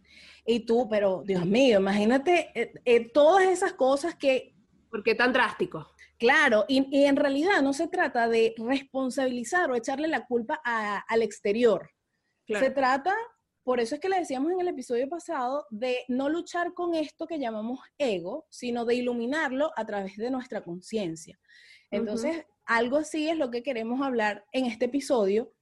Y 0.52 0.62
tú, 0.62 0.88
pero 0.90 1.22
Dios 1.24 1.46
mío, 1.46 1.78
imagínate 1.80 2.50
eh, 2.60 2.74
eh, 2.84 3.12
todas 3.12 3.44
esas 3.44 3.74
cosas 3.74 4.16
que... 4.16 4.56
¿Por 4.90 5.04
qué 5.04 5.14
tan 5.14 5.32
drástico? 5.32 5.88
Claro, 6.18 6.66
y, 6.68 7.04
en 7.06 7.16
realidad 7.18 7.62
no 7.62 7.72
se 7.72 7.88
trata 7.88 8.28
de 8.28 8.56
responsabilizar 8.58 9.70
o 9.70 9.76
echarle 9.76 10.08
la 10.08 10.26
culpa 10.26 10.60
al 10.64 11.22
exterior. 11.22 11.92
Se 12.48 12.72
trata, 12.72 13.16
por 13.64 13.80
eso 13.80 13.94
es 13.94 14.02
que 14.02 14.10
le 14.10 14.18
decíamos 14.18 14.52
en 14.52 14.60
el 14.60 14.70
episodio 14.70 15.08
pasado, 15.08 15.68
de 15.70 16.00
no 16.08 16.30
luchar 16.30 16.74
con 16.74 16.96
esto 16.96 17.28
que 17.28 17.38
llamamos 17.38 17.82
ego, 18.00 18.48
sino 18.50 18.86
de 18.86 18.96
iluminarlo 18.96 19.72
a 19.76 19.86
través 19.86 20.18
de 20.18 20.32
nuestra 20.32 20.64
conciencia. 20.64 21.40
Entonces, 21.92 22.44
algo 22.66 22.98
así 22.98 23.30
es 23.30 23.38
lo 23.38 23.52
que 23.52 23.62
queremos 23.62 24.02
hablar 24.02 24.46
en 24.52 24.66
este 24.66 24.86
episodio, 24.86 25.54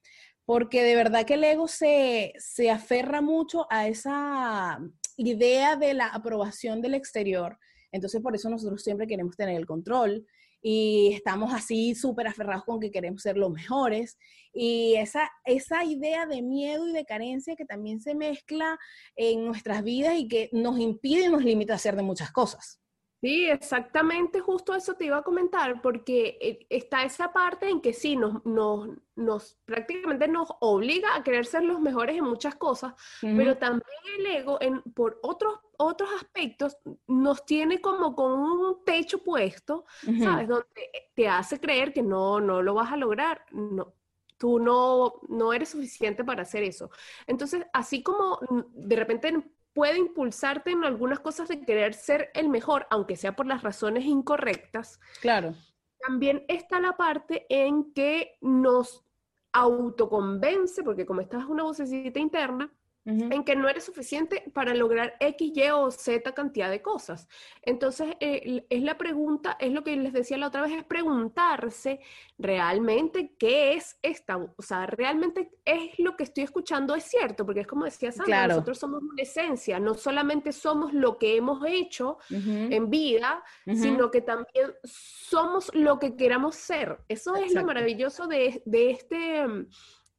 porque 0.48 0.82
de 0.82 0.96
verdad 0.96 1.26
que 1.26 1.34
el 1.34 1.44
ego 1.44 1.68
se, 1.68 2.32
aferra 2.72 3.20
mucho 3.20 3.68
a 3.70 3.90
esa 3.90 4.80
idea 5.18 5.76
de 5.76 5.94
la 5.94 6.08
aprobación 6.08 6.82
del 6.82 6.94
exterior. 6.94 7.60
Entonces, 7.92 8.22
por 8.22 8.34
eso 8.34 8.50
nosotros 8.50 8.82
siempre 8.82 9.08
queremos 9.08 9.36
tener 9.36 9.58
el 9.58 9.66
control 9.66 10.26
y 10.62 11.12
estamos 11.14 11.54
así 11.54 11.96
súper 11.96 12.28
aferrados 12.28 12.64
con 12.64 12.80
que 12.80 12.92
queremos 12.92 13.24
ser 13.24 13.36
los 13.36 13.52
mejores. 13.52 14.18
Y 14.54 14.96
esa, 14.96 15.30
esa 15.44 15.84
idea 15.84 16.26
de 16.26 16.42
miedo 16.42 16.88
y 16.88 16.94
de 16.94 17.04
carencia 17.04 17.58
que 17.58 17.66
también 17.66 18.00
se 18.00 18.16
mezcla 18.16 18.80
en 19.18 19.44
nuestras 19.44 19.84
vidas 19.84 20.16
y 20.18 20.30
que 20.30 20.50
nos 20.54 20.80
impide 20.80 21.26
y 21.26 21.30
nos 21.30 21.44
limita 21.44 21.74
a 21.74 21.76
hacer 21.76 21.98
de 21.98 22.04
muchas 22.04 22.32
cosas. 22.32 22.80
Sí, 23.28 23.50
exactamente, 23.50 24.40
justo 24.40 24.74
eso 24.74 24.94
te 24.94 25.04
iba 25.04 25.18
a 25.18 25.22
comentar, 25.22 25.82
porque 25.82 26.38
eh, 26.40 26.66
está 26.70 27.04
esa 27.04 27.34
parte 27.34 27.68
en 27.68 27.82
que 27.82 27.92
sí, 27.92 28.16
nos, 28.16 28.46
nos, 28.46 28.88
nos 29.18 29.60
prácticamente 29.66 30.30
nos 30.30 30.48
obliga 30.62 31.14
a 31.14 31.24
querer 31.24 31.46
ser 31.46 31.64
los 31.64 31.82
mejores 31.82 32.16
en 32.16 32.24
muchas 32.24 32.56
cosas, 32.56 32.94
pero 33.20 33.58
también 33.58 33.84
el 34.18 34.28
ego, 34.28 34.58
en, 34.62 34.82
por 34.94 35.20
otros, 35.24 35.60
otros 35.76 36.10
aspectos, 36.16 36.78
nos 37.06 37.46
tiene 37.46 37.82
como 37.82 38.16
con 38.16 38.32
un 38.32 38.86
techo 38.86 39.22
puesto, 39.22 39.84
¿sabes? 40.24 40.48
Donde 40.48 40.90
te 41.14 41.28
hace 41.28 41.60
creer 41.60 41.92
que 41.92 42.04
no, 42.04 42.40
no 42.40 42.62
lo 42.62 42.76
vas 42.76 42.94
a 42.94 42.96
lograr, 42.96 43.44
no, 43.52 43.94
tú 44.38 44.58
no, 44.58 45.16
no 45.28 45.52
eres 45.52 45.68
suficiente 45.68 46.24
para 46.24 46.44
hacer 46.44 46.64
eso. 46.64 46.92
Entonces, 47.26 47.66
así 47.74 48.02
como 48.02 48.40
de 48.74 48.96
repente 48.96 49.34
puede 49.78 50.00
impulsarte 50.00 50.72
en 50.72 50.84
algunas 50.84 51.20
cosas 51.20 51.48
de 51.50 51.62
querer 51.62 51.94
ser 51.94 52.32
el 52.34 52.50
mejor, 52.50 52.88
aunque 52.90 53.16
sea 53.16 53.36
por 53.36 53.46
las 53.46 53.62
razones 53.62 54.06
incorrectas. 54.06 55.00
Claro. 55.22 55.54
También 56.00 56.44
está 56.48 56.80
la 56.80 56.98
parte 56.98 57.46
en 57.48 57.94
que 57.94 58.40
nos 58.42 59.06
autoconvence, 59.52 60.82
porque 60.82 61.06
como 61.06 61.22
esta 61.22 61.38
es 61.38 61.46
una 61.46 61.62
vocecita 61.62 62.20
interna, 62.20 62.74
en 63.08 63.46
que 63.46 63.56
no 63.56 63.70
eres 63.70 63.86
suficiente 63.86 64.44
para 64.54 64.74
lograr 64.74 65.16
X, 65.22 65.52
Y 65.56 65.70
o 65.70 65.90
Z 65.92 66.34
cantidad 66.34 66.70
de 66.70 66.82
cosas. 66.82 67.30
Entonces, 67.62 68.16
eh, 68.20 68.66
es 68.70 68.84
la 68.84 68.98
pregunta, 68.98 69.56
es 69.62 69.72
lo 69.72 69.82
que 69.84 69.96
les 69.96 70.12
decía 70.12 70.38
la 70.38 70.48
otra 70.48 70.62
vez, 70.62 70.74
es 70.74 70.84
preguntarse 70.84 72.02
realmente 72.38 73.34
qué 73.40 73.76
es 73.76 73.98
esta, 74.02 74.36
o 74.36 74.62
sea, 74.62 74.86
realmente 74.88 75.52
es 75.64 75.98
lo 76.00 76.18
que 76.18 76.24
estoy 76.24 76.44
escuchando, 76.44 76.96
es 76.96 77.06
cierto, 77.06 77.46
porque 77.46 77.62
es 77.62 77.68
como 77.68 77.86
decía 77.86 78.12
Sandra, 78.12 78.48
nosotros 78.48 78.78
somos 78.78 79.02
una 79.02 79.22
esencia, 79.22 79.80
no 79.80 79.94
solamente 79.94 80.52
somos 80.52 80.94
lo 80.94 81.18
que 81.18 81.38
hemos 81.38 81.64
hecho 81.66 82.18
en 82.30 82.90
vida, 82.90 83.42
sino 83.66 84.12
que 84.12 84.22
también 84.22 84.74
somos 84.84 85.74
lo 85.74 85.98
que 85.98 86.18
queramos 86.18 86.56
ser. 86.56 87.00
Eso 87.08 87.36
es 87.36 87.54
lo 87.54 87.64
maravilloso 87.64 88.28
de, 88.28 88.62
de 88.66 88.92
este 88.92 89.46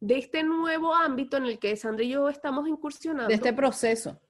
de 0.01 0.19
este 0.19 0.43
nuevo 0.43 0.95
ámbito 0.95 1.37
en 1.37 1.45
el 1.45 1.59
que 1.59 1.77
Sandra 1.77 2.05
y 2.05 2.11
yo 2.11 2.29
estamos 2.29 2.69
incursionando. 2.69 3.29
De 3.29 3.35
este 3.35 3.53
proceso 3.53 4.21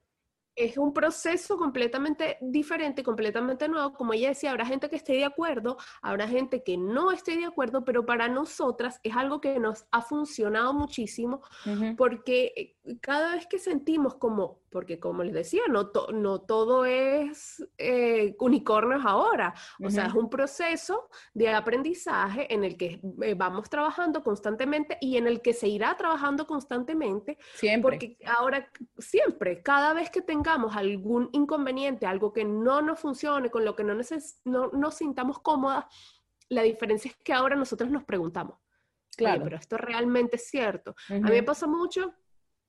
es 0.59 0.77
un 0.77 0.93
proceso 0.93 1.57
completamente 1.57 2.37
diferente, 2.41 3.05
completamente 3.05 3.69
nuevo. 3.69 3.93
Como 3.93 4.13
ella 4.13 4.31
decía, 4.31 4.51
habrá 4.51 4.67
gente 4.67 4.91
que 4.91 4.97
esté 4.97 5.13
de 5.13 5.25
acuerdo, 5.25 5.79
habrá 6.03 6.27
gente 6.27 6.65
que 6.65 6.77
no 6.77 7.13
esté 7.13 7.37
de 7.37 7.45
acuerdo, 7.45 7.85
pero 7.85 8.05
para 8.05 8.29
nosotras 8.29 8.99
es 9.05 9.15
algo 9.15 9.41
que 9.41 9.59
nos 9.61 9.87
ha 9.93 10.03
funcionado 10.03 10.75
muchísimo 10.75 11.43
porque 11.97 12.53
eh, 12.85 12.99
cada 13.01 13.37
vez 13.37 13.47
que 13.47 13.61
sentimos 13.61 14.17
como, 14.17 14.59
porque 14.71 14.99
como 14.99 15.23
les 15.23 15.35
decía, 15.35 15.63
no, 15.69 15.91
no 16.13 16.41
todo 16.41 16.85
es 16.85 17.67
eh, 17.79 18.35
unicornios 18.39 19.03
ahora, 19.05 19.55
o 19.83 19.91
sea, 19.91 20.07
es 20.07 20.15
un 20.15 20.29
proceso 20.29 21.09
de 21.35 21.51
aprendizaje 21.51 22.53
en 22.53 22.65
el 22.65 22.77
que 22.77 23.01
eh, 23.23 23.35
vamos 23.35 23.69
trabajando 23.71 24.23
constantemente 24.23 24.99
y 25.01 25.17
en 25.17 25.27
el 25.27 25.41
que 25.41 25.53
se 25.53 25.69
irá 25.69 25.97
trabajando 25.97 26.47
constantemente. 26.47 27.39
Siempre. 27.55 27.81
Porque 27.81 28.19
ahora, 28.27 28.71
siempre, 28.99 29.63
cada 29.63 29.95
vez 29.95 30.11
que 30.11 30.23
tengamos 30.23 30.77
algún 30.77 31.29
inconveniente, 31.33 32.07
algo 32.07 32.33
que 32.33 32.45
no 32.45 32.83
nos 32.83 33.01
funcione, 33.01 33.51
con 33.51 33.65
lo 33.65 33.75
que 33.75 33.85
no, 33.85 33.95
no 34.45 34.71
nos 34.73 34.95
sintamos 34.95 35.39
cómodas, 35.41 35.87
la 36.49 36.63
diferencia 36.63 37.11
es 37.11 37.17
que 37.17 37.33
ahora 37.33 37.57
nosotros 37.57 37.91
nos 37.91 38.05
preguntamos, 38.05 38.59
claro, 39.17 39.45
pero 39.45 39.57
esto 39.57 39.77
realmente 39.77 40.37
es 40.37 40.49
cierto. 40.49 40.95
A 41.11 41.15
mí 41.15 41.31
me 41.31 41.43
pasa 41.43 41.67
mucho 41.67 42.15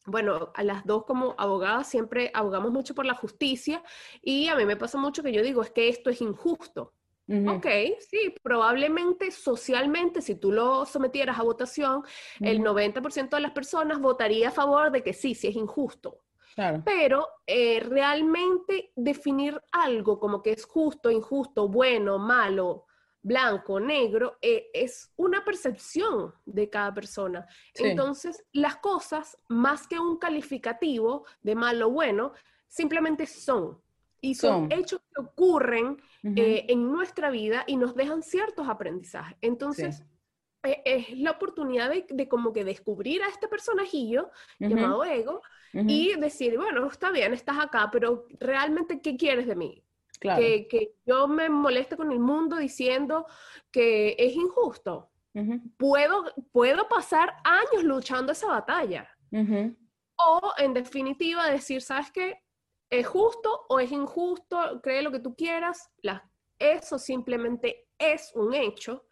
bueno, 0.10 0.52
a 0.56 0.64
las 0.64 0.86
dos 0.86 1.06
como 1.06 1.36
abogadas 1.38 1.88
siempre 1.88 2.32
abogamos 2.34 2.72
mucho 2.72 2.96
por 2.96 3.06
la 3.06 3.16
justicia 3.16 3.84
y 4.22 4.48
a 4.48 4.56
mí 4.56 4.66
me 4.66 4.76
pasa 4.76 4.98
mucho 4.98 5.24
que 5.24 5.32
yo 5.32 5.42
digo, 5.42 5.62
es 5.62 5.72
que 5.72 5.90
esto 5.90 6.10
es 6.10 6.22
injusto. 6.22 6.94
Ok, 7.48 7.68
sí, 8.00 8.34
probablemente 8.42 9.30
socialmente, 9.30 10.20
si 10.20 10.34
tú 10.34 10.52
lo 10.52 10.88
sometieras 10.88 11.38
a 11.38 11.44
votación, 11.44 12.04
el 12.40 12.62
90% 12.62 13.30
de 13.30 13.40
las 13.40 13.52
personas 13.52 14.00
votaría 14.00 14.48
a 14.48 14.52
favor 14.52 14.92
de 14.92 15.04
que 15.04 15.14
sí, 15.14 15.36
sí 15.36 15.48
es 15.48 15.56
injusto. 15.56 16.24
Pero 16.84 17.28
eh, 17.46 17.80
realmente 17.82 18.92
definir 18.96 19.62
algo 19.72 20.20
como 20.20 20.42
que 20.42 20.52
es 20.52 20.66
justo, 20.66 21.10
injusto, 21.12 21.68
bueno, 21.68 22.18
malo, 22.18 22.86
blanco, 23.22 23.80
negro, 23.80 24.38
eh, 24.42 24.70
es 24.74 25.12
una 25.18 25.44
percepción 25.44 26.34
de 26.46 26.70
cada 26.70 26.94
persona. 26.94 27.46
Entonces, 27.76 28.46
las 28.54 28.78
cosas, 28.78 29.38
más 29.48 29.88
que 29.88 30.00
un 30.00 30.18
calificativo 30.18 31.26
de 31.42 31.56
malo 31.56 31.88
o 31.88 31.92
bueno, 31.92 32.34
simplemente 32.68 33.26
son. 33.26 33.80
Y 34.22 34.36
son, 34.36 34.70
hechos 34.70 35.00
que 35.16 35.22
ocurren 35.22 36.02
eh, 36.24 36.66
en 36.68 36.92
nuestra 36.92 37.30
vida 37.30 37.64
y 37.68 37.78
nos 37.78 37.96
dejan 37.96 38.22
ciertos 38.22 38.68
aprendizajes. 38.68 39.38
Entonces, 39.40 40.04
e, 40.64 40.82
es 40.84 41.18
la 41.18 41.32
oportunidad 41.32 41.90
de, 41.90 42.28
como 42.28 42.52
que 42.52 42.66
descubrir 42.66 43.24
a 43.24 43.30
este 43.30 43.48
personajillo 43.48 44.30
llamado 44.60 45.06
ego 45.06 45.42
y 45.74 46.16
decir, 46.20 46.58
bueno, 46.58 46.88
está 46.88 47.12
bien, 47.12 47.34
estás 47.34 47.60
acá, 47.60 47.90
pero 47.92 48.26
realmente, 48.40 49.00
¿qué 49.00 49.16
quieres 49.16 49.48
de 49.48 49.56
mí? 49.56 49.84
Que, 50.20 50.96
yo 51.06 51.28
me 51.28 51.50
moleste 51.50 51.96
con 51.96 52.12
el 52.12 52.20
mundo 52.20 52.58
diciendo 52.58 53.26
que 53.72 54.16
es 54.18 54.36
injusto. 54.36 55.12
puedo, 55.78 56.26
puedo 56.52 56.88
pasar 56.88 57.36
años 57.44 57.84
luchando 57.84 58.32
esa 58.32 58.48
batalla. 58.48 59.10
O 60.18 60.54
en 60.58 60.74
definitiva 60.74 61.50
decir, 61.50 61.82
¿sabes 61.82 62.12
qué? 62.12 62.44
¿Es 62.90 63.08
justo 63.08 63.66
o 63.70 63.80
es 63.80 63.92
injusto? 63.92 64.82
Cree 64.82 65.02
lo 65.02 65.12
que 65.12 65.20
tú 65.20 65.36
quieras. 65.36 65.90
eso 66.58 67.00
simplemente 67.00 67.88
es 68.00 68.32
un 68.34 68.54
hecho. 68.54 69.06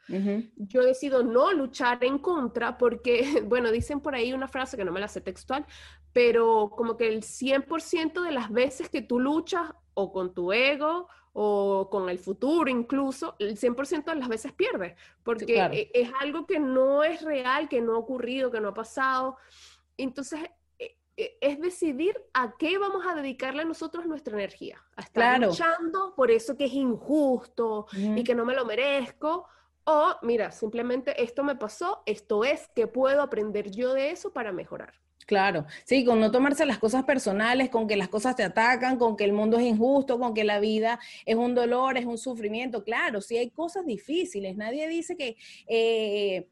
Yo 0.55 0.81
decido 0.81 1.23
no 1.23 1.51
luchar 1.51 2.03
en 2.03 2.17
contra 2.19 2.77
porque, 2.77 3.41
bueno, 3.45 3.71
dicen 3.71 3.99
por 3.99 4.15
ahí 4.15 4.33
una 4.33 4.47
frase 4.47 4.77
que 4.77 4.85
no 4.85 4.91
me 4.91 5.01
la 5.01 5.07
sé 5.07 5.21
textual, 5.21 5.65
pero 6.13 6.71
como 6.75 6.97
que 6.97 7.09
el 7.09 7.21
100% 7.21 8.23
de 8.23 8.31
las 8.31 8.49
veces 8.49 8.89
que 8.89 9.01
tú 9.01 9.19
luchas 9.19 9.71
o 9.99 10.11
con 10.11 10.31
tu 10.31 10.53
ego 10.53 11.07
o 11.33 11.89
con 11.89 12.07
el 12.09 12.19
futuro 12.19 12.69
incluso, 12.69 13.35
el 13.39 13.57
100% 13.57 14.05
de 14.05 14.15
las 14.15 14.27
veces 14.27 14.53
pierdes, 14.53 14.95
porque 15.23 15.59
e, 15.71 15.91
es 15.93 16.11
algo 16.19 16.45
que 16.45 16.59
no 16.59 17.03
es 17.03 17.21
real, 17.21 17.67
que 17.67 17.81
no 17.81 17.95
ha 17.95 17.97
ocurrido, 17.97 18.51
que 18.51 18.61
no 18.61 18.69
ha 18.69 18.73
pasado. 18.73 19.37
Entonces, 19.97 20.39
e, 20.77 20.97
e, 21.15 21.37
es 21.41 21.59
decidir 21.59 22.15
a 22.33 22.55
qué 22.57 22.77
vamos 22.77 23.05
a 23.07 23.15
dedicarle 23.15 23.63
a 23.63 23.65
nosotros 23.65 24.05
nuestra 24.05 24.35
energía. 24.35 24.83
A 24.95 25.01
estar 25.01 25.39
luchando 25.39 26.13
por 26.15 26.29
eso 26.29 26.55
que 26.55 26.65
es 26.65 26.73
injusto 26.73 27.87
y 27.93 28.23
que 28.23 28.35
no 28.35 28.45
me 28.45 28.55
lo 28.55 28.65
merezco. 28.65 29.47
O, 29.83 30.15
mira, 30.21 30.51
simplemente 30.51 31.21
esto 31.23 31.43
me 31.43 31.55
pasó, 31.55 32.03
esto 32.05 32.43
es, 32.43 32.67
que 32.75 32.87
puedo 32.87 33.21
aprender 33.21 33.71
yo 33.71 33.93
de 33.93 34.11
eso 34.11 34.31
para 34.31 34.51
mejorar? 34.51 34.93
Claro, 35.27 35.65
sí, 35.83 36.05
con 36.05 36.21
no 36.21 36.31
tomarse 36.31 36.65
las 36.65 36.77
cosas 36.79 37.03
personales, 37.03 37.69
con 37.69 37.85
que 37.85 37.97
las 37.97 38.07
cosas 38.07 38.37
te 38.37 38.43
atacan, 38.43 38.97
con 38.97 39.17
que 39.17 39.25
el 39.25 39.33
mundo 39.33 39.57
es 39.59 39.65
injusto, 39.65 40.17
con 40.19 40.33
que 40.33 40.45
la 40.45 40.61
vida 40.61 41.01
es 41.25 41.35
un 41.35 41.53
dolor, 41.53 41.97
es 41.97 42.05
un 42.05 42.17
sufrimiento. 42.17 42.85
Claro, 42.85 43.19
sí 43.19 43.37
hay 43.37 43.49
cosas 43.49 43.85
difíciles. 43.85 44.55
Nadie 44.55 44.87
dice 44.87 45.17
que 45.17 45.35
eh, 45.67 46.47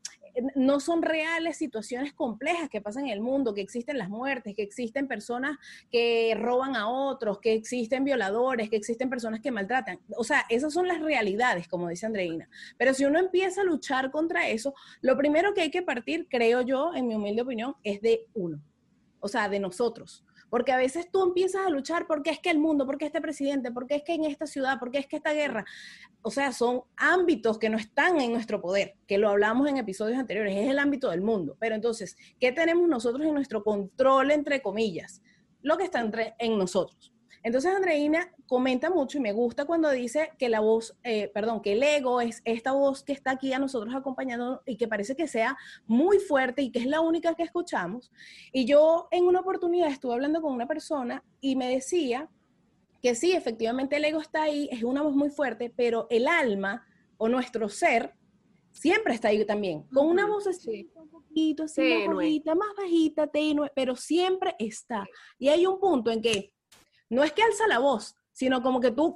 no 0.55 0.79
son 0.79 1.01
reales 1.01 1.57
situaciones 1.57 2.13
complejas 2.13 2.69
que 2.69 2.81
pasan 2.81 3.05
en 3.05 3.11
el 3.11 3.21
mundo, 3.21 3.53
que 3.53 3.61
existen 3.61 3.97
las 3.97 4.09
muertes, 4.09 4.55
que 4.55 4.63
existen 4.63 5.07
personas 5.07 5.57
que 5.91 6.35
roban 6.39 6.75
a 6.75 6.87
otros, 6.87 7.39
que 7.39 7.53
existen 7.53 8.03
violadores, 8.03 8.69
que 8.69 8.75
existen 8.75 9.09
personas 9.09 9.39
que 9.41 9.51
maltratan. 9.51 9.99
O 10.17 10.23
sea, 10.23 10.45
esas 10.49 10.73
son 10.73 10.87
las 10.87 11.01
realidades, 11.01 11.67
como 11.67 11.89
dice 11.89 12.05
Andreina. 12.05 12.49
Pero 12.77 12.93
si 12.93 13.05
uno 13.05 13.19
empieza 13.19 13.61
a 13.61 13.65
luchar 13.65 14.11
contra 14.11 14.49
eso, 14.49 14.73
lo 15.01 15.17
primero 15.17 15.53
que 15.53 15.61
hay 15.61 15.71
que 15.71 15.81
partir, 15.81 16.27
creo 16.29 16.61
yo, 16.61 16.93
en 16.93 17.07
mi 17.07 17.15
humilde 17.15 17.41
opinión, 17.41 17.75
es 17.83 18.01
de 18.01 18.25
uno 18.33 18.61
o 19.25 19.27
sea, 19.27 19.49
de 19.49 19.59
nosotros. 19.59 20.23
Porque 20.55 20.71
a 20.71 20.77
veces 20.77 21.11
tú 21.11 21.21
empiezas 21.21 21.67
a 21.67 21.69
luchar 21.69 22.07
porque 22.07 22.29
es 22.29 22.39
que 22.39 22.49
el 22.49 22.59
mundo, 22.59 22.85
porque 22.85 23.05
este 23.05 23.19
presidente, 23.19 23.73
porque 23.73 23.95
es 23.95 24.03
que 24.03 24.13
en 24.13 24.23
esta 24.23 24.47
ciudad, 24.47 24.77
porque 24.79 24.99
es 24.99 25.05
que 25.05 25.17
esta 25.17 25.33
guerra, 25.33 25.65
o 26.21 26.31
sea, 26.31 26.53
son 26.53 26.83
ámbitos 26.95 27.59
que 27.59 27.69
no 27.69 27.77
están 27.77 28.21
en 28.21 28.31
nuestro 28.31 28.61
poder, 28.61 28.95
que 29.05 29.17
lo 29.17 29.27
hablamos 29.27 29.67
en 29.67 29.75
episodios 29.75 30.17
anteriores, 30.17 30.55
es 30.55 30.69
el 30.69 30.79
ámbito 30.79 31.09
del 31.09 31.19
mundo. 31.19 31.57
Pero 31.59 31.75
entonces, 31.75 32.15
¿qué 32.39 32.53
tenemos 32.53 32.87
nosotros 32.87 33.27
en 33.27 33.33
nuestro 33.33 33.65
control, 33.65 34.31
entre 34.31 34.61
comillas? 34.61 35.21
Lo 35.61 35.77
que 35.77 35.83
está 35.83 35.99
entre, 35.99 36.35
en 36.39 36.57
nosotros. 36.57 37.13
Entonces 37.45 37.75
Andreina 37.75 38.33
comenta 38.47 38.89
mucho 38.89 39.19
y 39.19 39.21
me 39.21 39.31
gusta 39.31 39.65
cuando 39.65 39.91
dice 39.91 40.31
que 40.39 40.49
la 40.49 40.61
voz, 40.61 40.97
eh, 41.03 41.29
perdón, 41.31 41.61
que 41.61 41.73
el 41.73 41.83
ego 41.83 42.19
es 42.19 42.41
esta 42.43 42.71
voz 42.71 43.03
que 43.03 43.13
está 43.13 43.29
aquí 43.29 43.53
a 43.53 43.59
nosotros 43.59 43.93
acompañando 43.93 44.63
y 44.65 44.77
que 44.77 44.87
parece 44.87 45.15
que 45.15 45.27
sea 45.27 45.55
muy 45.85 46.17
fuerte 46.17 46.63
y 46.63 46.71
que 46.71 46.79
es 46.79 46.87
la 46.87 47.01
única 47.01 47.35
que 47.35 47.43
escuchamos. 47.43 48.11
Y 48.51 48.65
yo 48.65 49.07
en 49.11 49.25
una 49.25 49.41
oportunidad 49.41 49.91
estuve 49.91 50.13
hablando 50.13 50.41
con 50.41 50.53
una 50.53 50.67
persona 50.67 51.23
y 51.39 51.55
me 51.55 51.69
decía 51.69 52.31
que 53.03 53.13
sí, 53.13 53.33
efectivamente 53.33 53.97
el 53.97 54.05
ego 54.05 54.21
está 54.21 54.41
ahí, 54.41 54.67
es 54.71 54.81
una 54.81 55.03
voz 55.03 55.15
muy 55.15 55.29
fuerte, 55.29 55.71
pero 55.77 56.07
el 56.09 56.27
alma 56.27 56.83
o 57.17 57.29
nuestro 57.29 57.69
ser 57.69 58.15
siempre 58.71 59.13
está 59.13 59.27
ahí 59.27 59.45
también, 59.45 59.83
con 59.93 60.07
una 60.07 60.25
voz 60.25 60.47
así, 60.47 60.89
un 60.95 61.09
poquito 61.09 61.65
así, 61.65 62.07
más 62.07 62.15
bajita, 62.15 62.55
más 62.55 62.69
bajita, 62.75 63.27
tenue, 63.27 63.71
pero 63.75 63.95
siempre 63.95 64.55
está. 64.57 65.05
Y 65.37 65.49
hay 65.49 65.67
un 65.67 65.79
punto 65.79 66.09
en 66.09 66.23
que 66.23 66.54
no 67.15 67.23
es 67.23 67.31
que 67.31 67.41
alza 67.41 67.65
la 67.67 67.79
voz, 67.79 68.15
sino 68.31 68.61
como 68.61 68.79
que 68.79 68.91
tú 68.91 69.15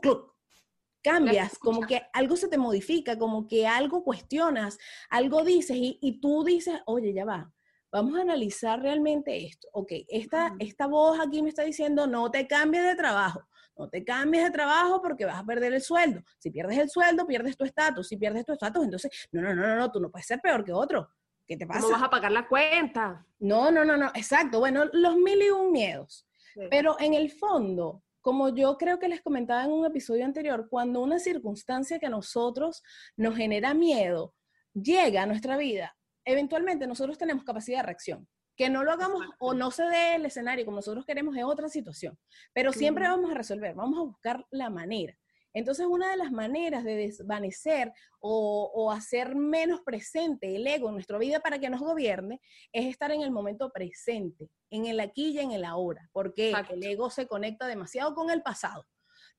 cambias, 1.04 1.58
como 1.60 1.82
que 1.82 2.02
algo 2.14 2.36
se 2.36 2.48
te 2.48 2.58
modifica, 2.58 3.18
como 3.18 3.48
que 3.48 3.68
algo 3.68 4.04
cuestionas, 4.04 4.78
algo 5.10 5.44
dices 5.44 5.78
y, 5.80 6.20
tú 6.22 6.44
dices, 6.44 6.80
oye, 6.86 7.14
ya 7.14 7.26
va, 7.26 7.52
vamos 7.92 8.18
a 8.18 8.22
analizar 8.22 8.82
realmente 8.82 9.46
esto. 9.46 9.68
Ok, 9.74 9.92
esta, 10.08 10.56
esta 10.60 10.88
voz 10.88 11.20
aquí 11.20 11.42
me 11.42 11.50
está 11.50 11.64
diciendo, 11.64 12.08
no 12.08 12.32
te 12.32 12.48
cambies 12.48 12.84
de 12.84 12.96
trabajo, 12.96 13.42
no 13.78 13.90
te 13.90 14.04
cambies 14.04 14.46
de 14.46 14.52
trabajo 14.52 15.02
porque 15.02 15.26
vas 15.26 15.40
a 15.40 15.46
perder 15.46 15.74
el 15.74 15.82
sueldo. 15.82 16.22
Si 16.38 16.52
pierdes 16.52 16.78
el 16.78 16.90
sueldo, 16.90 17.28
pierdes 17.28 17.58
tu 17.58 17.66
estatus. 17.66 18.08
Si 18.08 18.18
pierdes 18.18 18.46
tu 18.46 18.54
estatus, 18.54 18.84
entonces, 18.84 19.12
no, 19.32 19.42
no, 19.42 19.54
no, 19.54 19.68
no, 19.68 19.76
no, 19.76 19.92
tú 19.92 20.00
no 20.00 20.10
puedes 20.10 20.28
ser 20.28 20.40
peor 20.40 20.64
que 20.64 20.74
otro. 20.74 21.10
¿Qué 21.46 21.58
te 21.58 21.66
pasa? 21.66 21.82
¿Cómo 21.82 21.94
vas 21.94 22.04
a 22.04 22.10
pagar 22.10 22.32
la 22.32 22.48
cuenta? 22.48 23.26
No, 23.40 23.72
no, 23.72 23.84
no, 23.84 23.98
no, 23.98 24.08
exacto. 24.14 24.60
Bueno, 24.60 24.86
los 24.92 25.16
mil 25.16 25.42
y 25.42 25.50
un 25.50 25.72
miedos. 25.72 26.29
Pero 26.70 26.98
en 27.00 27.14
el 27.14 27.32
fondo, 27.32 28.04
como 28.22 28.50
yo 28.50 28.78
creo 28.78 29.00
que 29.00 29.08
les 29.08 29.22
comentaba 29.22 29.64
en 29.64 29.72
un 29.72 29.86
episodio 29.86 30.26
anterior, 30.26 30.68
cuando 30.70 31.02
una 31.02 31.20
circunstancia 31.20 32.00
que 32.00 32.08
a 32.08 32.10
nosotros 32.10 32.84
nos 33.16 33.36
genera 33.36 33.74
miedo 33.74 34.34
llega 34.74 35.24
a 35.24 35.26
nuestra 35.26 35.58
vida, 35.58 35.96
eventualmente 36.26 36.88
nosotros 36.88 37.18
tenemos 37.18 37.44
capacidad 37.44 37.80
de 37.80 37.84
reacción. 37.84 38.28
Que 38.56 38.70
no 38.70 38.84
lo 38.84 38.92
hagamos 38.92 39.26
o 39.40 39.54
no 39.54 39.72
se 39.72 39.84
dé 39.84 40.16
el 40.16 40.26
escenario 40.26 40.66
como 40.66 40.78
nosotros 40.78 41.06
queremos 41.06 41.36
es 41.38 41.46
otra 41.46 41.70
situación, 41.70 42.18
pero 42.54 42.74
siempre 42.74 43.08
vamos 43.08 43.32
a 43.32 43.36
resolver, 43.36 43.74
vamos 43.74 44.00
a 44.00 44.04
buscar 44.04 44.46
la 44.52 44.70
manera. 44.70 45.18
Entonces, 45.54 45.86
una 45.86 46.12
de 46.12 46.18
las 46.18 46.32
maneras 46.32 46.84
de 46.84 46.96
desvanecer 46.96 47.92
o, 48.20 48.92
hacer 48.92 49.36
menos 49.36 49.82
presente 49.82 50.56
el 50.56 50.68
ego 50.68 50.90
en 50.90 50.96
nuestra 50.96 51.18
vida 51.18 51.40
para 51.40 51.60
que 51.60 51.70
nos 51.70 51.80
gobierne 51.80 52.42
es 52.72 52.86
estar 52.86 53.12
en 53.12 53.22
el 53.22 53.32
momento 53.32 53.72
presente, 53.72 54.50
en 54.70 54.86
el 54.86 55.00
aquí 55.00 55.30
y 55.30 55.40
en 55.40 55.52
el 55.52 55.66
ahora, 55.66 56.10
porque 56.12 56.54
el 56.70 56.84
ego 56.84 57.10
se 57.10 57.28
conecta 57.28 57.68
demasiado 57.68 58.14
con 58.14 58.30
el 58.30 58.42
pasado. 58.42 58.86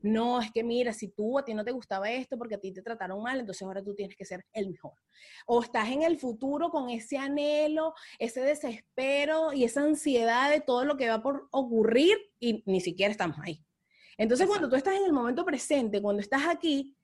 No, 0.03 0.41
es 0.41 0.51
que 0.51 0.65
mira, 0.65 0.95
si 0.95 1.09
tú 1.09 1.39
a 1.39 1.45
ti 1.45 1.53
no 1.53 1.65
te 1.65 1.73
gustaba 1.73 2.11
esto 2.11 2.39
porque 2.39 2.55
a 2.55 2.61
ti 2.61 2.73
te 2.73 2.81
trataron 2.81 3.23
mal, 3.23 3.39
entonces 3.39 3.63
ahora 3.63 3.83
tú 3.83 3.95
tienes 3.95 4.17
que 4.17 4.25
ser 4.25 4.47
el 4.53 4.71
mejor. 4.71 4.95
O 5.47 5.63
estás 5.63 5.91
en 5.91 6.03
el 6.03 6.19
futuro 6.19 6.71
con 6.71 6.89
ese 6.89 7.19
anhelo, 7.19 7.93
ese 8.19 8.41
desespero 8.41 9.53
y 9.53 9.65
esa 9.65 9.83
ansiedad 9.83 10.51
de 10.51 10.61
todo 10.61 10.85
lo 10.87 10.97
que 10.97 11.09
va 11.09 11.23
por 11.23 11.49
ocurrir 11.51 12.17
y 12.39 12.63
ni 12.67 12.81
siquiera 12.81 13.13
estamos 13.13 13.37
ahí. 13.43 13.63
Entonces, 14.21 14.47
cuando 14.47 14.69
tú 14.69 14.77
estás 14.77 14.97
en 14.97 15.07
el 15.07 15.15
momento 15.15 15.47
presente, 15.47 16.03
cuando 16.03 16.21
estás 16.21 16.47
aquí, 16.47 16.95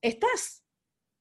estás. 0.00 0.64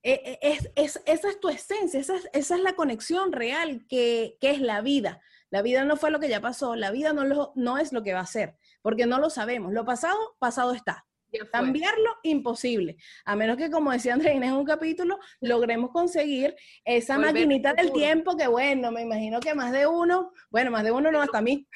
E, 0.01 0.39
e, 0.41 0.57
es, 0.75 1.01
esa 1.05 1.29
es 1.29 1.39
tu 1.41 1.49
esencia, 1.49 1.99
esa 1.99 2.15
es, 2.31 2.49
la 2.61 2.73
conexión 2.73 3.33
real 3.33 3.85
que, 3.89 4.37
es 4.39 4.61
la 4.61 4.79
vida. 4.79 5.19
La 5.49 5.61
vida 5.61 5.83
no 5.83 5.97
fue 5.97 6.09
lo 6.09 6.21
que 6.21 6.29
ya 6.29 6.39
pasó, 6.39 6.77
la 6.77 6.89
vida 6.89 7.11
no, 7.11 7.25
lo, 7.25 7.51
no 7.55 7.77
es 7.77 7.91
lo 7.91 8.01
que 8.01 8.13
va 8.13 8.21
a 8.21 8.25
ser, 8.25 8.55
porque 8.81 9.05
no 9.05 9.19
lo 9.19 9.29
sabemos. 9.29 9.73
Lo 9.73 9.83
pasado, 9.83 10.17
pasado 10.39 10.71
está. 10.71 11.05
Cambiarlo, 11.51 12.15
imposible. 12.23 12.95
A 13.25 13.35
menos 13.35 13.57
que, 13.57 13.69
como 13.69 13.91
decía 13.91 14.13
Andreina 14.13 14.47
en 14.47 14.53
un 14.53 14.65
capítulo, 14.65 15.19
logremos 15.41 15.91
conseguir 15.91 16.55
esa 16.85 17.17
maquinita 17.17 17.73
del 17.73 17.91
tiempo 17.91 18.37
que, 18.37 18.47
bueno, 18.47 18.89
me 18.91 19.01
imagino 19.01 19.41
que 19.41 19.53
más 19.53 19.73
de 19.73 19.85
uno, 19.85 20.31
bueno, 20.49 20.71
más 20.71 20.85
de 20.85 20.91
uno 20.91 21.11
no, 21.11 21.21
hasta 21.21 21.39
a 21.39 21.41
mí. 21.41 21.67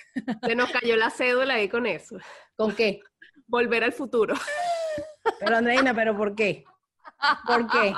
Se 0.45 0.55
nos 0.55 0.71
cayó 0.71 0.95
la 0.95 1.09
cédula 1.09 1.55
ahí 1.55 1.67
con 1.67 1.85
eso. 1.85 2.17
¿Con 2.55 2.73
qué? 2.73 3.01
Volver 3.47 3.83
al 3.83 3.93
futuro. 3.93 4.35
Pero 5.39 5.57
Andreina, 5.57 5.93
¿pero 5.93 6.15
por 6.15 6.35
qué? 6.35 6.63
¿Por 7.45 7.67
qué? 7.69 7.93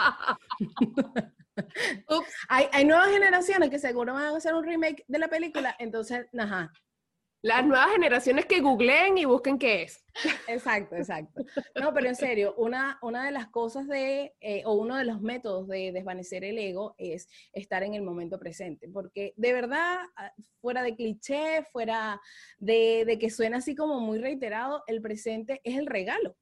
Hay, 2.49 2.69
hay, 2.71 2.85
nuevas 2.85 3.09
generaciones 3.09 3.71
que 3.71 3.79
seguro 3.79 4.13
van 4.13 4.25
a 4.25 4.37
hacer 4.37 4.53
un 4.53 4.63
remake 4.63 5.03
de 5.07 5.19
la 5.19 5.27
película, 5.27 5.75
entonces, 5.79 6.27
ajá. 6.37 6.71
Las 7.43 7.65
nuevas 7.65 7.91
generaciones 7.91 8.45
que 8.45 8.61
googleen 8.61 9.17
y 9.17 9.25
busquen 9.25 9.59
qué 9.59 9.83
es. 9.83 10.03
Exacto, 10.47 10.95
exacto. 10.95 11.43
No, 11.79 11.93
pero 11.93 12.07
en 12.07 12.15
serio, 12.15 12.55
una, 12.57 12.97
una 13.01 13.25
de 13.25 13.31
las 13.31 13.47
cosas 13.47 13.87
de, 13.87 14.35
eh, 14.39 14.63
o 14.65 14.73
uno 14.73 14.95
de 14.95 15.05
los 15.05 15.21
métodos 15.21 15.67
de 15.67 15.91
desvanecer 15.91 16.43
el 16.43 16.57
ego 16.57 16.95
es 16.97 17.29
estar 17.53 17.83
en 17.83 17.93
el 17.93 18.01
momento 18.01 18.39
presente, 18.39 18.89
porque 18.89 19.33
de 19.37 19.53
verdad, 19.53 19.99
ah, 20.15 20.31
fuera 20.59 20.81
de 20.81 20.95
cliché, 20.95 21.63
fuera 21.71 22.19
de, 22.57 23.03
de 23.05 23.19
que 23.19 23.29
suena 23.29 23.57
así 23.57 23.75
como 23.75 23.99
muy 23.99 24.17
reiterado, 24.17 24.83
el 24.87 25.01
presente 25.01 25.61
es 25.63 25.77
el 25.77 25.85
regalo, 25.85 26.35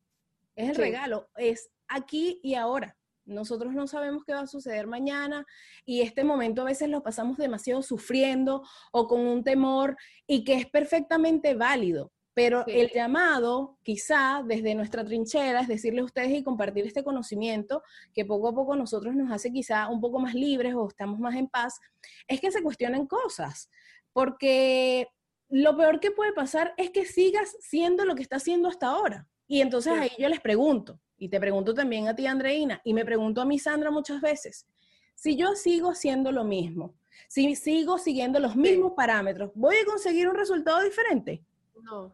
es 0.55 0.69
el 0.69 0.75
regalo, 0.75 1.29
es 1.35 1.69
aquí 1.87 2.39
y 2.41 2.55
ahora. 2.55 2.95
Nosotros 3.25 3.73
no 3.73 3.87
sabemos 3.87 4.23
qué 4.23 4.33
va 4.33 4.41
a 4.41 4.47
suceder 4.47 4.87
mañana 4.87 5.45
y 5.85 6.01
este 6.01 6.23
momento 6.23 6.61
a 6.61 6.65
veces 6.65 6.89
lo 6.89 7.03
pasamos 7.03 7.37
demasiado 7.37 7.81
sufriendo 7.81 8.63
o 8.91 9.07
con 9.07 9.21
un 9.21 9.43
temor 9.43 9.97
y 10.27 10.43
que 10.43 10.53
es 10.55 10.65
perfectamente 10.67 11.55
válido. 11.55 12.11
Pero 12.35 12.65
el 12.67 12.91
llamado, 12.91 13.77
quizá 13.81 14.43
desde 14.45 14.75
nuestra 14.75 15.05
trinchera, 15.05 15.61
es 15.61 15.69
decirle 15.69 16.01
a 16.01 16.03
ustedes 16.03 16.31
y 16.31 16.43
compartir 16.43 16.85
este 16.85 17.01
conocimiento 17.01 17.81
que 18.13 18.25
poco 18.25 18.49
a 18.49 18.53
poco 18.53 18.75
nosotros 18.75 19.15
nos 19.15 19.31
hace 19.31 19.53
quizá 19.53 19.87
un 19.87 20.01
poco 20.01 20.19
más 20.19 20.33
libres 20.33 20.75
o 20.75 20.85
estamos 20.85 21.17
más 21.17 21.35
en 21.35 21.47
paz, 21.47 21.79
es 22.27 22.41
que 22.41 22.51
se 22.51 22.61
cuestionen 22.61 23.07
cosas. 23.07 23.69
Porque 24.11 25.07
lo 25.47 25.77
peor 25.77 26.01
que 26.01 26.11
puede 26.11 26.33
pasar 26.33 26.73
es 26.75 26.89
que 26.89 27.05
sigas 27.05 27.55
siendo 27.61 28.03
lo 28.03 28.15
que 28.15 28.23
estás 28.23 28.41
haciendo 28.41 28.67
hasta 28.67 28.87
ahora. 28.87 29.29
Y 29.47 29.61
entonces 29.61 29.93
ahí 29.93 30.11
yo 30.19 30.27
les 30.27 30.41
pregunto, 30.41 30.99
y 31.17 31.29
te 31.29 31.39
pregunto 31.39 31.73
también 31.73 32.07
a 32.07 32.15
ti, 32.15 32.27
Andreina, 32.27 32.81
y 32.83 32.93
me 32.93 33.05
pregunto 33.05 33.41
a 33.41 33.45
mi 33.45 33.59
Sandra 33.59 33.91
muchas 33.91 34.21
veces, 34.21 34.67
si 35.15 35.35
yo 35.35 35.55
sigo 35.55 35.91
haciendo 35.91 36.31
lo 36.31 36.43
mismo, 36.43 36.93
si 37.27 37.55
sigo 37.55 37.97
siguiendo 37.97 38.39
los 38.39 38.55
mismos 38.55 38.93
parámetros, 38.93 39.51
¿voy 39.55 39.77
a 39.77 39.85
conseguir 39.85 40.27
un 40.27 40.35
resultado 40.35 40.81
diferente? 40.81 41.43
No. 41.81 42.13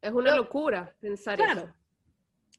Es 0.00 0.12
una 0.12 0.34
locura 0.34 0.94
pensar 1.00 1.36
claro. 1.36 1.60
eso. 1.62 1.74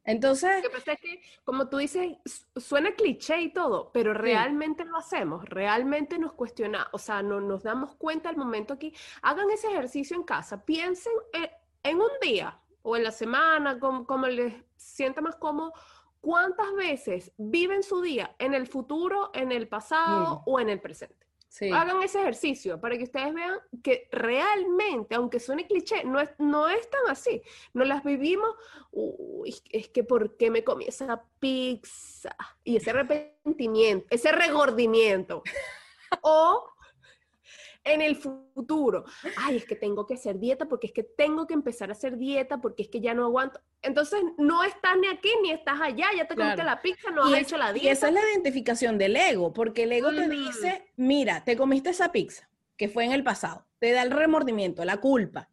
Entonces. 0.03 0.63
Lo 0.63 0.69
que 0.69 0.75
pasa 0.75 0.93
es 0.93 0.99
que, 0.99 1.21
como 1.43 1.69
tú 1.69 1.77
dices, 1.77 2.17
suena 2.55 2.93
cliché 2.95 3.39
y 3.41 3.53
todo, 3.53 3.91
pero 3.91 4.13
realmente 4.13 4.83
lo 4.85 4.97
hacemos, 4.97 5.45
realmente 5.45 6.17
nos 6.17 6.33
cuestiona, 6.33 6.87
o 6.91 6.97
sea, 6.97 7.21
no, 7.21 7.39
nos 7.39 7.63
damos 7.63 7.95
cuenta 7.95 8.29
al 8.29 8.37
momento 8.37 8.73
aquí. 8.73 8.93
Hagan 9.21 9.49
ese 9.51 9.67
ejercicio 9.67 10.15
en 10.15 10.23
casa, 10.23 10.65
piensen 10.65 11.13
en 11.83 11.97
un 11.97 12.11
día, 12.21 12.59
o 12.83 12.95
en 12.95 13.03
la 13.03 13.11
semana, 13.11 13.79
como, 13.79 14.27
les 14.27 14.55
sienta 14.81 15.21
más 15.21 15.35
cómodo, 15.35 15.73
¿cuántas 16.19 16.73
veces 16.75 17.31
viven 17.37 17.83
su 17.83 18.01
día 18.01 18.35
en 18.39 18.53
el 18.53 18.67
futuro, 18.67 19.31
en 19.33 19.51
el 19.51 19.67
pasado 19.67 20.43
o 20.45 20.59
en 20.59 20.69
el 20.69 20.81
presente? 20.81 21.21
Hagan 21.73 22.01
ese 22.01 22.21
ejercicio 22.21 22.79
para 22.79 22.97
que 22.97 23.03
ustedes 23.03 23.33
vean 23.33 23.59
que 23.83 24.07
realmente, 24.11 25.15
aunque 25.15 25.39
suene 25.39 25.67
cliché, 25.67 26.05
no 26.05 26.21
es, 26.21 26.29
no 26.37 26.69
es 26.69 26.89
tan 26.89 27.01
así. 27.09 27.41
No 27.73 27.83
las 27.83 28.05
vivimos, 28.05 28.55
uy, 28.91 29.53
es 29.69 29.89
que 29.89 30.05
¿por 30.05 30.37
qué 30.37 30.49
me 30.49 30.63
comí 30.63 30.85
esa 30.87 31.23
pizza? 31.39 32.33
Y 32.63 32.77
ese 32.77 32.91
arrepentimiento, 32.91 34.07
ese 34.09 34.31
regordimiento. 34.31 35.43
o 36.21 36.65
en 37.83 38.01
el 38.01 38.15
futuro. 38.15 39.05
Ay, 39.37 39.57
es 39.57 39.65
que 39.65 39.75
tengo 39.75 40.05
que 40.05 40.15
hacer 40.15 40.39
dieta 40.39 40.67
porque 40.67 40.87
es 40.87 40.93
que 40.93 41.03
tengo 41.03 41.47
que 41.47 41.53
empezar 41.53 41.89
a 41.89 41.93
hacer 41.93 42.17
dieta 42.17 42.59
porque 42.59 42.83
es 42.83 42.89
que 42.89 43.01
ya 43.01 43.13
no 43.13 43.25
aguanto. 43.25 43.59
Entonces, 43.81 44.21
no 44.37 44.63
estás 44.63 44.97
ni 44.99 45.07
aquí 45.07 45.29
ni 45.41 45.51
estás 45.51 45.79
allá, 45.81 46.07
ya 46.15 46.27
te 46.27 46.35
comiste 46.35 46.63
la 46.63 46.81
pizza, 46.81 47.11
no 47.11 47.23
has 47.23 47.41
hecho 47.41 47.57
la 47.57 47.73
dieta. 47.73 47.87
Y 47.87 47.91
esa 47.91 48.07
es 48.07 48.13
la 48.13 48.21
identificación 48.21 48.97
del 48.97 49.15
ego, 49.15 49.53
porque 49.53 49.83
el 49.83 49.91
ego 49.91 50.09
te 50.11 50.29
dice, 50.29 50.91
mira, 50.95 51.43
te 51.43 51.57
comiste 51.57 51.89
esa 51.89 52.11
pizza, 52.11 52.49
que 52.77 52.87
fue 52.87 53.05
en 53.05 53.11
el 53.11 53.23
pasado, 53.23 53.65
te 53.79 53.91
da 53.91 54.03
el 54.03 54.11
remordimiento, 54.11 54.85
la 54.85 54.97
culpa. 54.97 55.49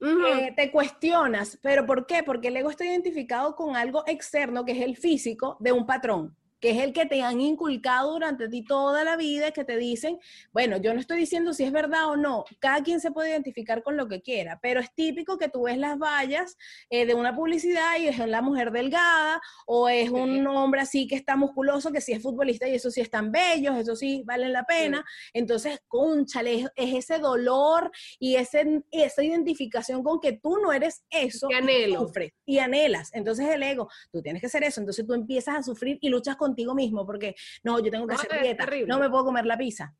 Eh, 0.00 0.52
te 0.54 0.70
cuestionas, 0.70 1.58
pero 1.62 1.86
¿por 1.86 2.06
qué? 2.06 2.22
Porque 2.22 2.48
el 2.48 2.56
ego 2.56 2.68
está 2.68 2.84
identificado 2.84 3.56
con 3.56 3.74
algo 3.74 4.04
externo 4.06 4.64
que 4.64 4.72
es 4.72 4.82
el 4.82 4.96
físico 4.96 5.56
de 5.60 5.72
un 5.72 5.86
patrón 5.86 6.36
que 6.64 6.70
es 6.70 6.78
el 6.78 6.94
que 6.94 7.04
te 7.04 7.20
han 7.20 7.42
inculcado 7.42 8.12
durante 8.12 8.48
ti 8.48 8.64
toda 8.64 9.04
la 9.04 9.18
vida, 9.18 9.50
que 9.50 9.66
te 9.66 9.76
dicen, 9.76 10.18
bueno, 10.50 10.78
yo 10.78 10.94
no 10.94 11.00
estoy 11.00 11.18
diciendo 11.18 11.52
si 11.52 11.62
es 11.62 11.70
verdad 11.70 12.08
o 12.08 12.16
no, 12.16 12.46
cada 12.58 12.82
quien 12.82 13.00
se 13.00 13.10
puede 13.10 13.28
identificar 13.28 13.82
con 13.82 13.98
lo 13.98 14.08
que 14.08 14.22
quiera, 14.22 14.58
pero 14.62 14.80
es 14.80 14.90
típico 14.94 15.36
que 15.36 15.50
tú 15.50 15.64
ves 15.64 15.76
las 15.76 15.98
vallas 15.98 16.56
eh, 16.88 17.04
de 17.04 17.12
una 17.12 17.36
publicidad 17.36 17.98
y 18.00 18.08
es 18.08 18.16
la 18.16 18.40
mujer 18.40 18.70
delgada 18.70 19.42
o 19.66 19.90
es 19.90 20.08
un 20.08 20.46
hombre 20.46 20.80
así 20.80 21.06
que 21.06 21.16
está 21.16 21.36
musculoso, 21.36 21.92
que 21.92 22.00
sí 22.00 22.12
es 22.12 22.22
futbolista 22.22 22.66
y 22.66 22.76
eso 22.76 22.90
sí 22.90 23.02
están 23.02 23.30
bellos, 23.30 23.76
eso 23.76 23.94
sí 23.94 24.22
valen 24.24 24.54
la 24.54 24.64
pena. 24.64 25.04
Entonces, 25.34 25.80
conchale, 25.86 26.70
es, 26.76 26.94
ese 26.94 27.18
dolor 27.18 27.90
y 28.18 28.36
ese, 28.36 28.82
esa 28.90 29.22
identificación 29.22 30.02
con 30.02 30.18
que 30.18 30.32
tú 30.32 30.56
no 30.56 30.72
eres 30.72 31.04
eso. 31.10 31.46
Y 31.50 31.52
anhelo. 31.52 32.10
Y 32.46 32.58
anhelas. 32.58 33.10
Entonces 33.12 33.50
el 33.50 33.62
ego, 33.62 33.90
tú 34.10 34.22
tienes 34.22 34.40
que 34.40 34.48
ser 34.48 34.64
eso. 34.64 34.80
Entonces 34.80 35.06
tú 35.06 35.12
empiezas 35.12 35.56
a 35.58 35.62
sufrir 35.62 35.98
y 36.00 36.08
luchas 36.08 36.36
con 36.36 36.53
contigo 36.54 36.74
mismo, 36.74 37.04
porque 37.04 37.34
no, 37.64 37.80
yo 37.80 37.90
tengo 37.90 38.06
que 38.06 38.14
hacer 38.14 38.40
dieta, 38.40 38.66
no 38.86 38.98
me 38.98 39.10
puedo 39.10 39.24
comer 39.24 39.46
la 39.46 39.58
pizza. 39.58 39.94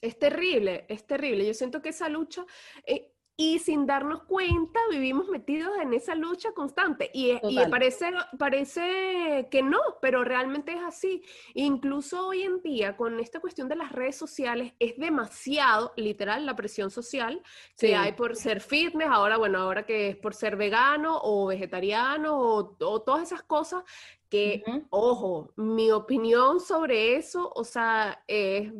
Es 0.00 0.18
terrible, 0.18 0.86
es 0.88 1.06
terrible. 1.06 1.46
Yo 1.46 1.54
siento 1.54 1.82
que 1.82 1.88
esa 1.88 2.08
lucha, 2.08 2.44
eh, 2.86 3.12
y 3.38 3.58
sin 3.58 3.84
darnos 3.84 4.22
cuenta 4.22 4.80
vivimos 4.90 5.28
metidos 5.28 5.76
en 5.82 5.92
esa 5.92 6.14
lucha 6.14 6.52
constante. 6.52 7.10
Y, 7.12 7.32
y, 7.42 7.58
parece, 7.70 8.10
parece 8.38 9.48
que 9.50 9.62
no, 9.62 9.80
pero 10.00 10.24
realmente 10.24 10.72
es 10.72 10.82
así. 10.82 11.22
Incluso 11.52 12.28
hoy 12.28 12.42
en 12.42 12.62
día 12.62 12.96
con 12.96 13.20
esta 13.20 13.40
cuestión 13.40 13.68
de 13.68 13.76
las 13.76 13.92
redes 13.92 14.16
sociales 14.16 14.72
es 14.78 14.96
demasiado 14.96 15.92
literal 15.96 16.46
la 16.46 16.56
presión 16.56 16.90
social 16.90 17.42
que 17.76 17.94
hay 17.94 18.12
por 18.12 18.36
ser 18.36 18.60
fitness, 18.60 19.08
ahora 19.10 19.36
bueno, 19.36 19.58
ahora 19.58 19.84
que 19.84 20.08
es 20.08 20.16
por 20.16 20.34
ser 20.34 20.56
vegano 20.56 21.20
o 21.22 21.46
vegetariano 21.46 22.38
o, 22.38 22.76
o 22.80 23.02
todas 23.02 23.22
esas 23.22 23.42
cosas 23.42 23.84
que, 24.30 24.64
ojo, 24.90 25.52
mi 25.56 25.90
opinión 25.90 26.58
sobre 26.60 27.16
eso, 27.16 27.52
o 27.54 27.64
sea, 27.64 28.24
es 28.26 28.72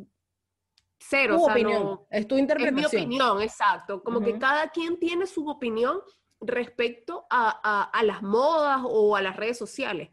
cero. 0.98 1.37
o 1.38 1.50
opinión, 1.50 2.00
es 2.11 2.26
tu 2.26 2.37
interpretación. 2.37 2.87
Es 2.87 2.92
mi 2.92 3.04
opinión, 3.04 3.42
exacto. 3.42 4.02
Como 4.02 4.20
que 4.20 4.38
cada 4.38 4.68
quien 4.68 4.98
tiene 4.98 5.26
su 5.26 5.48
opinión 5.48 6.00
respecto 6.40 7.26
a, 7.30 7.90
las 8.02 8.22
modas 8.22 8.82
o 8.85 9.16
a 9.16 9.22
las 9.22 9.37
redes 9.37 9.59
sociales. 9.59 10.11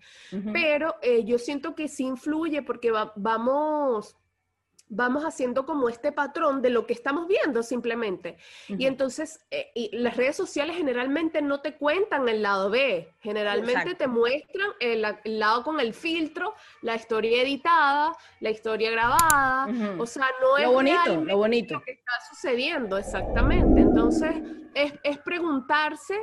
Pero 0.52 0.96
eh, 1.02 1.24
yo 1.24 1.38
siento 1.38 1.76
que 1.76 1.88
sí 1.88 2.06
influye 2.06 2.62
porque 2.62 2.92
vamos 3.16 4.16
vamos 4.96 5.24
haciendo 5.24 5.66
como 5.66 5.90
este 5.90 6.12
patrón 6.12 6.62
de 6.62 6.70
lo 6.70 6.86
que 6.86 6.94
estamos 6.94 7.28
viendo 7.28 7.64
simplemente. 7.64 8.38
Y 8.68 8.86
entonces, 8.86 9.40
eh, 9.52 9.72
las 9.94 10.16
redes 10.16 10.36
sociales 10.36 10.78
generalmente 10.78 11.42
no 11.42 11.62
te 11.62 11.76
cuentan 11.76 12.30
el 12.30 12.42
lado 12.42 12.70
B, 12.70 13.14
generalmente 13.20 13.96
te 13.96 14.08
muestran 14.08 14.70
el, 14.80 15.02
lado 15.40 15.64
con 15.64 15.80
el 15.80 15.94
filtro, 15.94 16.54
la 16.82 16.96
historia 16.96 17.42
editada, 17.42 18.16
la 18.40 18.50
historia 18.52 18.92
grabada, 18.92 19.68
o 19.98 20.06
sea, 20.06 20.28
no 20.42 20.58
es 20.58 20.66
lo 20.66 20.74
bonito, 20.74 21.26
lo 21.26 21.38
bonito. 21.38 21.82
que 21.84 21.92
está 21.92 22.14
sucediendo, 22.30 22.98
exactamente. 22.98 23.82
Entonces, 23.82 24.36
es, 24.76 24.94
es 25.04 25.18
preguntarse 25.20 26.16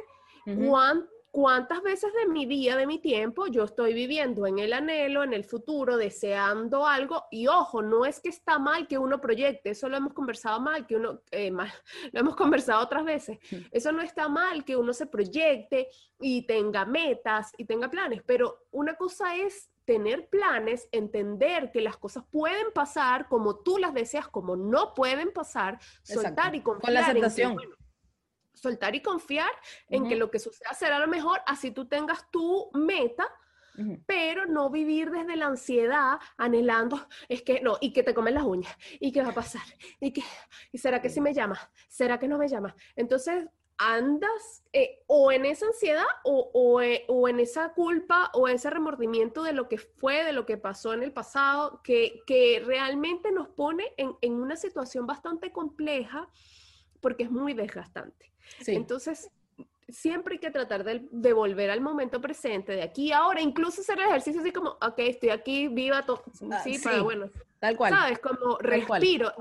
cuánto 0.44 1.19
¿Cuántas 1.32 1.80
veces 1.82 2.12
de 2.12 2.26
mi 2.26 2.44
día, 2.44 2.76
de 2.76 2.88
mi 2.88 2.98
tiempo, 2.98 3.46
yo 3.46 3.62
estoy 3.62 3.94
viviendo 3.94 4.48
en 4.48 4.58
el 4.58 4.72
anhelo, 4.72 5.22
en 5.22 5.32
el 5.32 5.44
futuro, 5.44 5.96
deseando 5.96 6.84
algo? 6.84 7.24
Y 7.30 7.46
ojo, 7.46 7.82
no 7.82 8.04
es 8.04 8.18
que 8.18 8.30
está 8.30 8.58
mal 8.58 8.88
que 8.88 8.98
uno 8.98 9.20
proyecte, 9.20 9.70
eso 9.70 9.88
lo 9.88 9.96
hemos 9.96 10.12
conversado 10.12 10.60
mal, 10.60 10.88
que 10.88 10.96
uno, 10.96 11.20
eh, 11.30 11.52
lo 12.12 12.20
hemos 12.20 12.34
conversado 12.34 12.82
otras 12.82 13.04
veces. 13.04 13.38
Eso 13.70 13.92
no 13.92 14.02
está 14.02 14.28
mal 14.28 14.64
que 14.64 14.76
uno 14.76 14.92
se 14.92 15.06
proyecte 15.06 15.88
y 16.18 16.46
tenga 16.46 16.84
metas 16.84 17.52
y 17.56 17.64
tenga 17.64 17.88
planes, 17.88 18.22
pero 18.26 18.66
una 18.72 18.94
cosa 18.94 19.36
es 19.36 19.70
tener 19.84 20.28
planes, 20.28 20.88
entender 20.90 21.70
que 21.70 21.80
las 21.80 21.96
cosas 21.96 22.24
pueden 22.30 22.72
pasar 22.72 23.28
como 23.28 23.56
tú 23.56 23.78
las 23.78 23.94
deseas, 23.94 24.26
como 24.26 24.56
no 24.56 24.94
pueden 24.94 25.32
pasar, 25.32 25.78
soltar 26.02 26.56
y 26.56 26.60
confiar 26.60 26.86
Con 26.86 26.94
la 26.94 27.00
aceptación 27.00 27.56
soltar 28.60 28.94
y 28.94 29.02
confiar 29.02 29.50
en 29.88 30.08
que 30.08 30.16
lo 30.16 30.30
que 30.30 30.38
suceda 30.38 30.72
será 30.74 30.98
lo 30.98 31.08
mejor, 31.08 31.40
así 31.46 31.70
tú 31.70 31.86
tengas 31.86 32.30
tu 32.30 32.70
meta, 32.74 33.26
pero 34.06 34.44
no 34.44 34.68
vivir 34.68 35.10
desde 35.10 35.36
la 35.36 35.46
ansiedad, 35.46 36.18
anhelando, 36.36 37.08
es 37.28 37.42
que 37.42 37.60
no, 37.60 37.78
y 37.80 37.92
que 37.94 38.02
te 38.02 38.12
comen 38.12 38.34
las 38.34 38.44
uñas, 38.44 38.76
y 38.98 39.10
qué 39.10 39.22
va 39.22 39.30
a 39.30 39.34
pasar, 39.34 39.62
y 40.00 40.12
que, 40.12 40.22
y 40.70 40.78
será 40.78 41.00
que 41.00 41.08
sí 41.08 41.20
me 41.20 41.32
llama, 41.32 41.58
será 41.88 42.18
que 42.18 42.28
no 42.28 42.36
me 42.36 42.48
llama. 42.48 42.74
Entonces, 42.94 43.46
andas 43.78 44.62
eh, 44.74 45.02
o 45.06 45.32
en 45.32 45.46
esa 45.46 45.64
ansiedad 45.64 46.04
o, 46.24 46.82
eh, 46.82 47.06
o, 47.08 47.26
en 47.26 47.40
esa 47.40 47.72
culpa 47.72 48.30
o 48.34 48.46
ese 48.46 48.68
remordimiento 48.68 49.42
de 49.42 49.54
lo 49.54 49.68
que 49.68 49.78
fue, 49.78 50.22
de 50.24 50.34
lo 50.34 50.44
que 50.44 50.58
pasó 50.58 50.92
en 50.92 51.02
el 51.02 51.12
pasado, 51.12 51.80
que, 51.82 52.20
que 52.26 52.62
realmente 52.62 53.32
nos 53.32 53.48
pone 53.48 53.94
en, 53.96 54.14
en 54.20 54.34
una 54.34 54.56
situación 54.56 55.06
bastante 55.06 55.50
compleja 55.50 56.28
porque 57.00 57.24
es 57.24 57.30
muy 57.30 57.54
desgastante. 57.54 58.29
Entonces, 58.66 59.30
siempre 59.92 60.34
hay 60.34 60.38
que 60.38 60.50
tratar 60.50 60.84
de, 60.84 61.32
volver 61.32 61.70
al 61.70 61.80
momento 61.80 62.20
presente, 62.20 62.72
de 62.72 62.82
aquí 62.82 63.12
ahora, 63.12 63.40
incluso 63.40 63.80
hacer 63.80 63.98
el 63.98 64.06
ejercicio 64.06 64.40
así 64.40 64.52
como, 64.52 64.70
ok, 64.70 64.98
estoy 64.98 65.30
aquí, 65.30 65.68
viva, 65.68 66.02
todo, 66.02 66.22
ah, 66.50 66.60
sí, 66.62 66.78
para 66.78 67.02
bueno. 67.02 67.30
Tal 67.58 67.76
cual. 67.76 67.92
¿Sabes? 67.92 68.18
Como 68.20 68.56
respiro. 68.58 69.32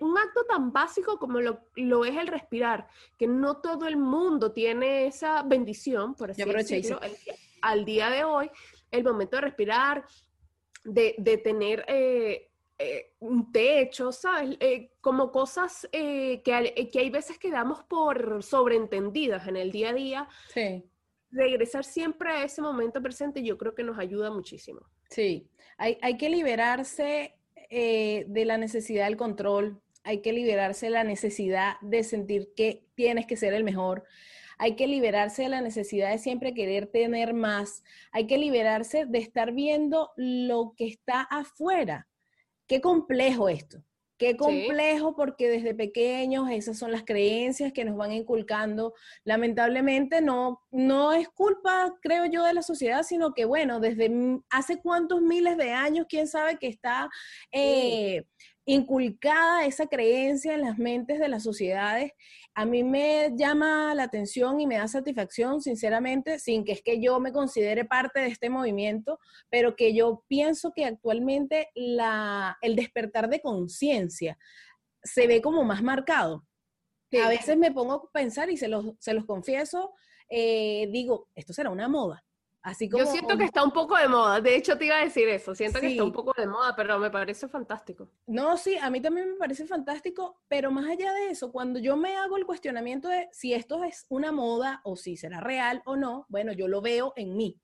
un 0.00 0.18
acto 0.18 0.44
tan 0.48 0.72
básico 0.72 1.18
como 1.18 1.40
lo, 1.40 1.60
lo, 1.74 2.04
es 2.04 2.16
el 2.16 2.28
respirar, 2.28 2.86
que 3.18 3.26
no 3.26 3.56
todo 3.56 3.88
el 3.88 3.96
mundo 3.96 4.52
tiene 4.52 5.06
esa 5.06 5.42
bendición, 5.42 6.14
por 6.14 6.30
así 6.30 6.44
decirlo, 6.44 7.00
al, 7.62 7.84
día 7.84 8.10
de 8.10 8.24
hoy, 8.24 8.50
el 8.90 9.02
momento 9.02 9.36
de 9.36 9.42
respirar, 9.42 10.04
de, 10.84 11.14
de 11.18 11.38
tener... 11.38 11.84
Eh, 11.88 12.50
eh, 12.76 13.12
un 13.20 13.52
techo, 13.52 14.10
¿sabes? 14.10 14.56
Eh, 14.58 14.90
como 15.00 15.30
cosas 15.30 15.88
eh, 15.92 16.42
que, 16.44 16.90
que, 16.92 16.98
hay 16.98 17.08
veces 17.08 17.38
que 17.38 17.52
damos 17.52 17.84
por 17.84 18.42
sobreentendidas 18.42 19.46
en 19.46 19.56
el 19.56 19.70
día 19.70 19.90
a 19.90 19.92
día. 19.92 20.28
Sí. 20.52 20.84
Regresar 21.30 21.84
siempre 21.84 22.30
a 22.30 22.44
ese 22.44 22.62
momento 22.62 23.00
presente 23.00 23.44
yo 23.44 23.56
creo 23.58 23.76
que 23.76 23.84
nos 23.84 23.96
ayuda 23.96 24.32
muchísimo. 24.32 24.80
Sí, 25.08 25.48
hay, 25.78 25.98
hay 26.02 26.16
que 26.16 26.28
liberarse 26.28 27.36
de 27.70 28.44
la 28.44 28.56
necesidad 28.56 29.06
del 29.06 29.16
control, 29.16 29.80
hay 30.04 30.20
que 30.20 30.32
liberarse 30.32 30.86
de 30.86 30.90
la 30.90 31.02
necesidad 31.02 31.74
de 31.80 32.04
sentir 32.04 32.52
que 32.54 32.86
tienes 32.94 33.26
que 33.26 33.36
ser 33.36 33.52
el 33.52 33.64
mejor, 33.64 34.04
hay 34.58 34.76
que 34.76 34.86
liberarse 34.86 35.42
de 35.42 35.48
la 35.48 35.60
necesidad 35.60 36.10
de 36.10 36.18
siempre 36.18 36.54
querer 36.54 36.86
tener 36.86 37.34
más, 37.34 37.82
hay 38.12 38.28
que 38.28 38.38
liberarse 38.38 39.06
de 39.06 39.18
estar 39.18 39.52
viendo 39.52 40.12
lo 40.16 40.74
que 40.76 40.86
está 40.86 41.22
afuera 41.22 42.06
qué 42.66 42.80
complejo 42.80 43.48
esto. 43.48 43.84
Qué 44.16 44.36
complejo 44.36 45.16
porque 45.16 45.48
desde 45.48 45.74
pequeños 45.74 46.48
esas 46.48 46.78
son 46.78 46.92
las 46.92 47.02
creencias 47.02 47.72
que 47.72 47.84
nos 47.84 47.96
van 47.96 48.12
inculcando. 48.12 48.94
Lamentablemente 49.24 50.20
no, 50.20 50.62
no 50.70 51.12
es 51.12 51.28
culpa, 51.28 51.92
creo 52.00 52.24
yo, 52.26 52.44
de 52.44 52.54
la 52.54 52.62
sociedad, 52.62 53.02
sino 53.02 53.34
que 53.34 53.44
bueno, 53.44 53.80
desde 53.80 54.10
hace 54.50 54.80
cuántos 54.80 55.20
miles 55.20 55.56
de 55.56 55.72
años, 55.72 56.06
quién 56.08 56.28
sabe 56.28 56.58
que 56.58 56.68
está 56.68 57.10
eh, 57.50 58.22
inculcada 58.66 59.66
esa 59.66 59.86
creencia 59.86 60.54
en 60.54 60.62
las 60.62 60.78
mentes 60.78 61.18
de 61.18 61.28
las 61.28 61.42
sociedades 61.42 62.12
a 62.56 62.64
mí 62.64 62.84
me 62.84 63.32
llama 63.34 63.94
la 63.96 64.04
atención 64.04 64.60
y 64.60 64.66
me 64.66 64.76
da 64.76 64.86
satisfacción, 64.86 65.60
sinceramente, 65.60 66.38
sin 66.38 66.64
que 66.64 66.72
es 66.72 66.82
que 66.82 67.00
yo 67.02 67.18
me 67.18 67.32
considere 67.32 67.84
parte 67.84 68.20
de 68.20 68.28
este 68.28 68.48
movimiento, 68.48 69.18
pero 69.50 69.74
que 69.74 69.92
yo 69.92 70.24
pienso 70.28 70.72
que 70.72 70.84
actualmente 70.84 71.70
la, 71.74 72.56
el 72.62 72.76
despertar 72.76 73.28
de 73.28 73.40
conciencia 73.40 74.38
se 75.02 75.26
ve 75.26 75.42
como 75.42 75.64
más 75.64 75.82
marcado. 75.82 76.46
A 77.24 77.28
veces 77.28 77.56
me 77.56 77.70
pongo 77.70 77.92
a 77.92 78.10
pensar 78.12 78.50
y 78.50 78.56
se 78.56 78.66
los, 78.66 78.86
se 78.98 79.14
los 79.14 79.24
confieso, 79.24 79.92
eh, 80.28 80.88
digo, 80.90 81.28
esto 81.34 81.52
será 81.52 81.70
una 81.70 81.88
moda. 81.88 82.24
Yo 82.96 83.06
siento 83.06 83.36
que 83.36 83.44
está 83.44 83.62
un 83.62 83.72
poco 83.72 83.96
de 83.96 84.08
moda. 84.08 84.40
De 84.40 84.56
hecho, 84.56 84.78
te 84.78 84.86
iba 84.86 84.96
a 84.96 85.04
decir 85.04 85.28
eso. 85.28 85.54
Siento 85.54 85.80
que 85.80 85.88
está 85.88 86.04
un 86.04 86.12
poco 86.12 86.32
de 86.36 86.46
moda, 86.46 86.74
pero 86.74 86.98
me 86.98 87.10
parece 87.10 87.46
fantástico. 87.46 88.08
No, 88.26 88.56
sí, 88.56 88.78
a 88.78 88.88
mí 88.88 89.00
también 89.00 89.32
me 89.32 89.36
parece 89.36 89.66
fantástico, 89.66 90.40
pero 90.48 90.70
más 90.70 90.88
allá 90.88 91.12
de 91.12 91.30
eso, 91.30 91.52
cuando 91.52 91.78
yo 91.78 91.96
me 91.96 92.16
hago 92.16 92.38
el 92.38 92.46
cuestionamiento 92.46 93.08
de 93.08 93.28
si 93.32 93.52
esto 93.52 93.84
es 93.84 94.06
una 94.08 94.32
moda 94.32 94.80
o 94.84 94.96
si 94.96 95.16
será 95.16 95.40
real 95.40 95.82
o 95.84 95.96
no, 95.96 96.26
bueno, 96.28 96.52
yo 96.52 96.66
lo 96.68 96.80
veo 96.80 97.12
en 97.16 97.36
mí 97.36 97.60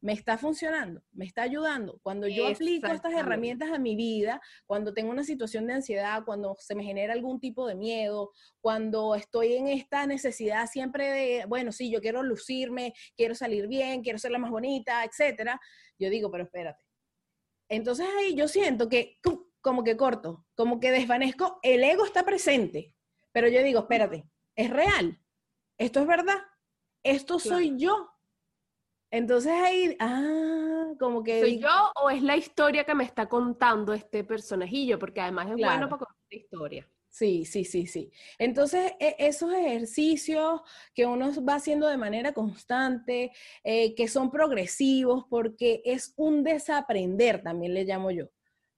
me 0.00 0.12
está 0.12 0.38
funcionando, 0.38 1.02
me 1.12 1.24
está 1.24 1.42
ayudando. 1.42 1.98
Cuando 2.02 2.28
yo 2.28 2.46
aplico 2.46 2.88
estas 2.88 3.12
herramientas 3.14 3.70
a 3.70 3.78
mi 3.78 3.96
vida, 3.96 4.40
cuando 4.66 4.92
tengo 4.92 5.10
una 5.10 5.24
situación 5.24 5.66
de 5.66 5.74
ansiedad, 5.74 6.22
cuando 6.24 6.56
se 6.58 6.74
me 6.74 6.84
genera 6.84 7.12
algún 7.12 7.40
tipo 7.40 7.66
de 7.66 7.74
miedo, 7.74 8.30
cuando 8.60 9.14
estoy 9.14 9.54
en 9.54 9.68
esta 9.68 10.06
necesidad 10.06 10.66
siempre 10.66 11.10
de, 11.10 11.44
bueno, 11.46 11.72
sí, 11.72 11.90
yo 11.90 12.00
quiero 12.00 12.22
lucirme, 12.22 12.92
quiero 13.16 13.34
salir 13.34 13.68
bien, 13.68 14.02
quiero 14.02 14.18
ser 14.18 14.30
la 14.30 14.38
más 14.38 14.50
bonita, 14.50 15.04
etcétera, 15.04 15.60
yo 15.98 16.10
digo, 16.10 16.30
pero 16.30 16.44
espérate. 16.44 16.84
Entonces 17.68 18.06
ahí 18.18 18.34
yo 18.34 18.48
siento 18.48 18.88
que 18.88 19.18
como 19.60 19.82
que 19.82 19.96
corto, 19.96 20.46
como 20.54 20.78
que 20.78 20.92
desvanezco, 20.92 21.58
el 21.62 21.82
ego 21.82 22.04
está 22.04 22.24
presente, 22.24 22.94
pero 23.32 23.48
yo 23.48 23.62
digo, 23.62 23.80
espérate, 23.80 24.24
es 24.54 24.70
real, 24.70 25.20
esto 25.78 26.00
es 26.00 26.06
verdad, 26.06 26.38
esto 27.02 27.38
soy 27.38 27.76
yo, 27.76 28.08
entonces 29.10 29.52
ahí, 29.52 29.96
ah, 30.00 30.92
como 30.98 31.22
que... 31.22 31.40
¿Soy 31.40 31.58
yo 31.58 31.92
o 32.02 32.10
es 32.10 32.22
la 32.22 32.36
historia 32.36 32.84
que 32.84 32.94
me 32.94 33.04
está 33.04 33.28
contando 33.28 33.92
este 33.92 34.24
personajillo? 34.24 34.98
Porque 34.98 35.20
además 35.20 35.46
es 35.46 35.56
bueno 35.56 35.88
para 35.88 35.98
contar 35.98 36.16
la 36.30 36.36
historia. 36.36 36.88
Sí, 37.08 37.46
sí, 37.46 37.64
sí, 37.64 37.86
sí. 37.86 38.10
Entonces, 38.38 38.92
e, 39.00 39.16
esos 39.18 39.50
ejercicios 39.54 40.60
que 40.94 41.06
uno 41.06 41.30
va 41.42 41.54
haciendo 41.54 41.88
de 41.88 41.96
manera 41.96 42.32
constante, 42.34 43.32
eh, 43.64 43.94
que 43.94 44.06
son 44.06 44.30
progresivos, 44.30 45.24
porque 45.30 45.80
es 45.86 46.12
un 46.16 46.42
desaprender, 46.44 47.42
también 47.42 47.72
le 47.72 47.84
llamo 47.84 48.10
yo 48.10 48.28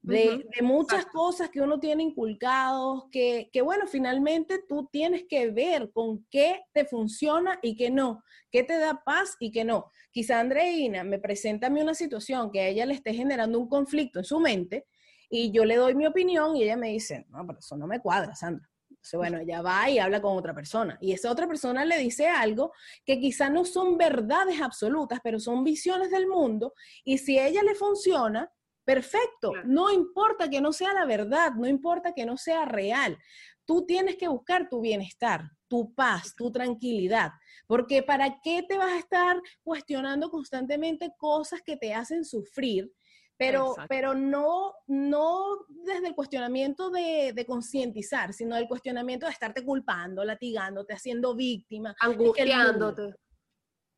de, 0.02 0.44
muchas 0.62 1.06
cosas 1.06 1.50
que 1.50 1.60
uno 1.60 1.78
tiene 1.80 2.02
inculcados, 2.02 3.04
que, 3.10 3.50
que, 3.52 3.62
bueno, 3.62 3.86
finalmente 3.86 4.62
tú 4.68 4.88
tienes 4.90 5.24
que 5.28 5.50
ver 5.50 5.90
con 5.92 6.24
qué 6.30 6.62
te 6.72 6.84
funciona 6.84 7.58
y 7.62 7.76
qué 7.76 7.90
no, 7.90 8.22
qué 8.50 8.62
te 8.62 8.78
da 8.78 9.02
paz 9.04 9.36
y 9.40 9.50
qué 9.50 9.64
no. 9.64 9.90
Quizá 10.10 10.40
Andreina 10.40 11.04
me 11.04 11.18
presenta 11.18 11.66
a 11.66 11.70
mí 11.70 11.80
una 11.80 11.94
situación 11.94 12.50
que 12.50 12.60
a 12.60 12.68
ella 12.68 12.86
le 12.86 12.94
esté 12.94 13.12
generando 13.14 13.58
un 13.58 13.68
conflicto 13.68 14.20
en 14.20 14.24
su 14.24 14.40
mente 14.40 14.86
y 15.28 15.50
yo 15.50 15.64
le 15.64 15.76
doy 15.76 15.94
mi 15.94 16.06
opinión 16.06 16.56
y 16.56 16.62
ella 16.62 16.76
me 16.76 16.88
dice, 16.88 17.26
no, 17.30 17.46
pero 17.46 17.58
eso 17.58 17.76
no 17.76 17.86
me 17.86 18.00
cuadra, 18.00 18.34
Sandra. 18.34 18.68
Entonces, 18.90 19.18
bueno, 19.18 19.38
ella 19.38 19.62
va 19.62 19.88
y 19.90 19.98
habla 19.98 20.20
con 20.20 20.36
otra 20.36 20.54
persona 20.54 20.98
y 21.00 21.12
esa 21.12 21.30
otra 21.30 21.46
persona 21.46 21.84
le 21.84 21.98
dice 21.98 22.26
algo 22.26 22.72
que 23.04 23.20
quizá 23.20 23.48
no 23.48 23.64
son 23.64 23.96
verdades 23.96 24.60
absolutas, 24.60 25.20
pero 25.22 25.38
son 25.38 25.62
visiones 25.62 26.10
del 26.10 26.26
mundo 26.26 26.74
y 27.04 27.18
si 27.18 27.38
a 27.38 27.46
ella 27.46 27.62
le 27.62 27.74
funciona, 27.74 28.50
Perfecto, 28.88 29.52
no 29.66 29.90
importa 29.90 30.48
que 30.48 30.62
no 30.62 30.72
sea 30.72 30.94
la 30.94 31.04
verdad, 31.04 31.52
no 31.52 31.66
importa 31.66 32.14
que 32.14 32.24
no 32.24 32.38
sea 32.38 32.64
real. 32.64 33.18
Tú 33.66 33.84
tienes 33.84 34.16
que 34.16 34.28
buscar 34.28 34.70
tu 34.70 34.80
bienestar, 34.80 35.42
tu 35.68 35.92
paz, 35.94 36.34
tu 36.34 36.50
tranquilidad, 36.50 37.32
porque 37.66 38.02
¿para 38.02 38.40
qué 38.42 38.62
te 38.66 38.78
vas 38.78 38.92
a 38.92 38.98
estar 38.98 39.36
cuestionando 39.62 40.30
constantemente 40.30 41.12
cosas 41.18 41.60
que 41.60 41.76
te 41.76 41.92
hacen 41.92 42.24
sufrir? 42.24 42.90
Pero, 43.36 43.76
pero 43.90 44.14
no, 44.14 44.72
no 44.86 45.66
desde 45.68 46.08
el 46.08 46.14
cuestionamiento 46.14 46.88
de, 46.88 47.34
de 47.34 47.44
concientizar, 47.44 48.32
sino 48.32 48.56
el 48.56 48.66
cuestionamiento 48.66 49.26
de 49.26 49.32
estarte 49.32 49.66
culpando, 49.66 50.24
latigándote, 50.24 50.94
haciendo 50.94 51.34
víctima. 51.34 51.94
Angustiándote. 52.00 53.14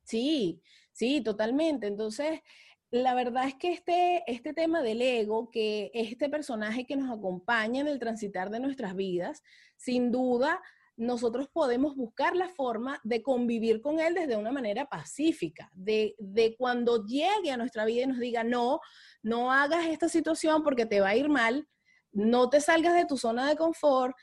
Sí, 0.03 0.61
sí, 0.90 1.20
totalmente. 1.20 1.87
Entonces, 1.87 2.40
la 2.90 3.14
verdad 3.14 3.46
es 3.46 3.55
que 3.55 3.72
este, 3.72 4.24
este 4.26 4.53
tema 4.53 4.83
del 4.83 5.00
ego, 5.00 5.50
que 5.50 5.90
es 5.94 6.11
este 6.11 6.29
personaje 6.29 6.87
que 6.87 6.96
nos 6.96 7.16
acompaña 7.16 7.81
en 7.81 7.87
el 7.87 8.00
transitar 8.00 8.50
de 8.50 8.61
nuestras 8.61 8.96
vidas, 8.96 9.42
sin 9.76 10.11
duda 10.11 10.61
nosotros 10.96 11.48
podemos 11.48 11.96
buscar 11.96 12.37
la 12.37 12.48
forma 12.48 13.00
de 13.05 13.22
convivir 13.22 13.81
con 13.81 14.00
él 14.00 14.14
desde 14.14 14.37
una 14.37 14.53
manera 14.53 14.87
pacífica, 14.87 15.70
de, 15.72 16.14
de, 16.18 16.57
cuando 16.59 17.07
llegue 17.07 17.50
a 17.50 17.57
nuestra 17.57 17.87
vida 17.87 18.03
y 18.03 18.07
nos 18.07 18.18
diga, 18.18 18.44
no, 18.44 18.81
no 19.22 19.50
hagas 19.50 19.87
esta 19.87 20.11
situación 20.11 20.62
porque 20.62 20.85
te 20.85 21.00
va 21.00 21.11
a 21.11 21.16
ir 21.16 21.31
mal, 21.31 21.66
no 22.12 22.50
te 22.50 22.61
salgas 22.61 22.94
de 22.94 23.07
tu 23.07 23.16
zona 23.16 23.48
de 23.48 23.57
confort, 23.57 24.14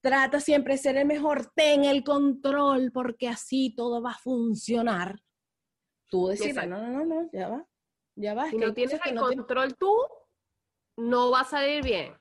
trata 0.00 0.40
siempre 0.40 0.74
de 0.74 0.78
ser 0.78 0.96
el 0.96 1.06
mejor, 1.06 1.52
ten 1.54 1.84
el 1.84 2.02
control 2.02 2.90
porque 2.90 3.28
así 3.28 3.72
todo 3.76 4.02
va 4.02 4.12
a 4.12 4.18
funcionar. 4.18 5.20
Tú 6.10 6.30
no, 6.66 6.66
no, 6.66 6.88
no, 6.90 7.04
no, 7.04 7.30
ya 7.32 7.48
va 7.48 7.68
ya 8.16 8.34
vas. 8.34 8.50
Si 8.50 8.56
no 8.56 8.72
tienes 8.72 9.00
el 9.04 9.18
control 9.18 9.74
tú, 9.76 9.96
no 10.96 11.30
va 11.30 11.40
a 11.40 11.44
salir 11.44 11.82
bien. 11.82 12.14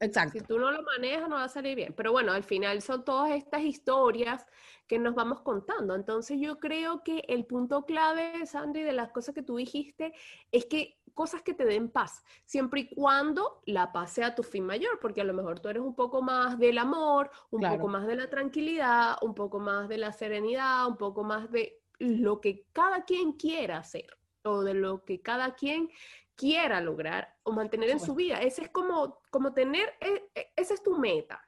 Exacto. 0.00 0.38
Si 0.38 0.44
tú 0.44 0.58
no 0.58 0.70
lo 0.70 0.82
manejas, 0.82 1.28
no 1.28 1.36
va 1.36 1.44
a 1.44 1.48
salir 1.48 1.74
bien. 1.74 1.92
Pero 1.96 2.12
bueno, 2.12 2.32
al 2.32 2.44
final 2.44 2.80
son 2.82 3.04
todas 3.04 3.32
estas 3.32 3.62
historias 3.62 4.46
que 4.86 4.98
nos 4.98 5.14
vamos 5.14 5.40
contando. 5.40 5.94
Entonces 5.94 6.38
yo 6.40 6.60
creo 6.60 7.02
que 7.02 7.24
el 7.28 7.44
punto 7.46 7.84
clave, 7.84 8.46
Sandy, 8.46 8.82
de 8.82 8.92
las 8.92 9.10
cosas 9.10 9.34
que 9.34 9.42
tú 9.42 9.56
dijiste, 9.56 10.14
es 10.52 10.66
que 10.66 11.00
cosas 11.14 11.42
que 11.42 11.52
te 11.52 11.64
den 11.64 11.90
paz, 11.90 12.22
siempre 12.44 12.82
y 12.82 12.94
cuando 12.94 13.60
la 13.66 13.90
paz 13.90 14.12
sea 14.12 14.36
tu 14.36 14.44
fin 14.44 14.64
mayor, 14.64 15.00
porque 15.00 15.20
a 15.20 15.24
lo 15.24 15.34
mejor 15.34 15.58
tú 15.58 15.68
eres 15.68 15.82
un 15.82 15.96
poco 15.96 16.22
más 16.22 16.60
del 16.60 16.78
amor, 16.78 17.32
un 17.50 17.60
poco 17.60 17.88
más 17.88 18.06
de 18.06 18.14
la 18.14 18.30
tranquilidad, 18.30 19.16
un 19.22 19.34
poco 19.34 19.58
más 19.58 19.88
de 19.88 19.98
la 19.98 20.12
serenidad, 20.12 20.86
un 20.86 20.96
poco 20.96 21.24
más 21.24 21.50
de 21.50 21.82
lo 21.98 22.40
que 22.40 22.66
cada 22.72 23.04
quien 23.04 23.32
quiera 23.32 23.78
hacer 23.78 24.17
o 24.44 24.62
de 24.62 24.74
lo 24.74 25.04
que 25.04 25.20
cada 25.20 25.54
quien 25.54 25.90
quiera 26.34 26.80
lograr 26.80 27.36
o 27.42 27.52
mantener 27.52 27.90
en 27.90 28.00
su 28.00 28.14
vida. 28.14 28.40
Ese 28.40 28.62
es 28.62 28.70
como, 28.70 29.20
como 29.30 29.52
tener, 29.52 29.92
e, 30.00 30.30
e, 30.34 30.52
esa 30.56 30.74
es 30.74 30.82
tu 30.82 30.96
meta. 30.96 31.44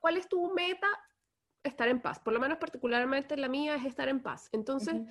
¿Cuál, 0.00 0.16
es 0.16 0.28
tu 0.28 0.52
meta? 0.54 0.88
Estar 1.62 1.88
en 1.88 2.00
paz. 2.00 2.18
Por 2.18 2.32
lo 2.32 2.40
menos 2.40 2.58
particularmente 2.58 3.36
la 3.36 3.48
mía 3.48 3.74
es 3.74 3.84
estar 3.84 4.08
en 4.08 4.22
paz. 4.22 4.48
Entonces, 4.52 5.02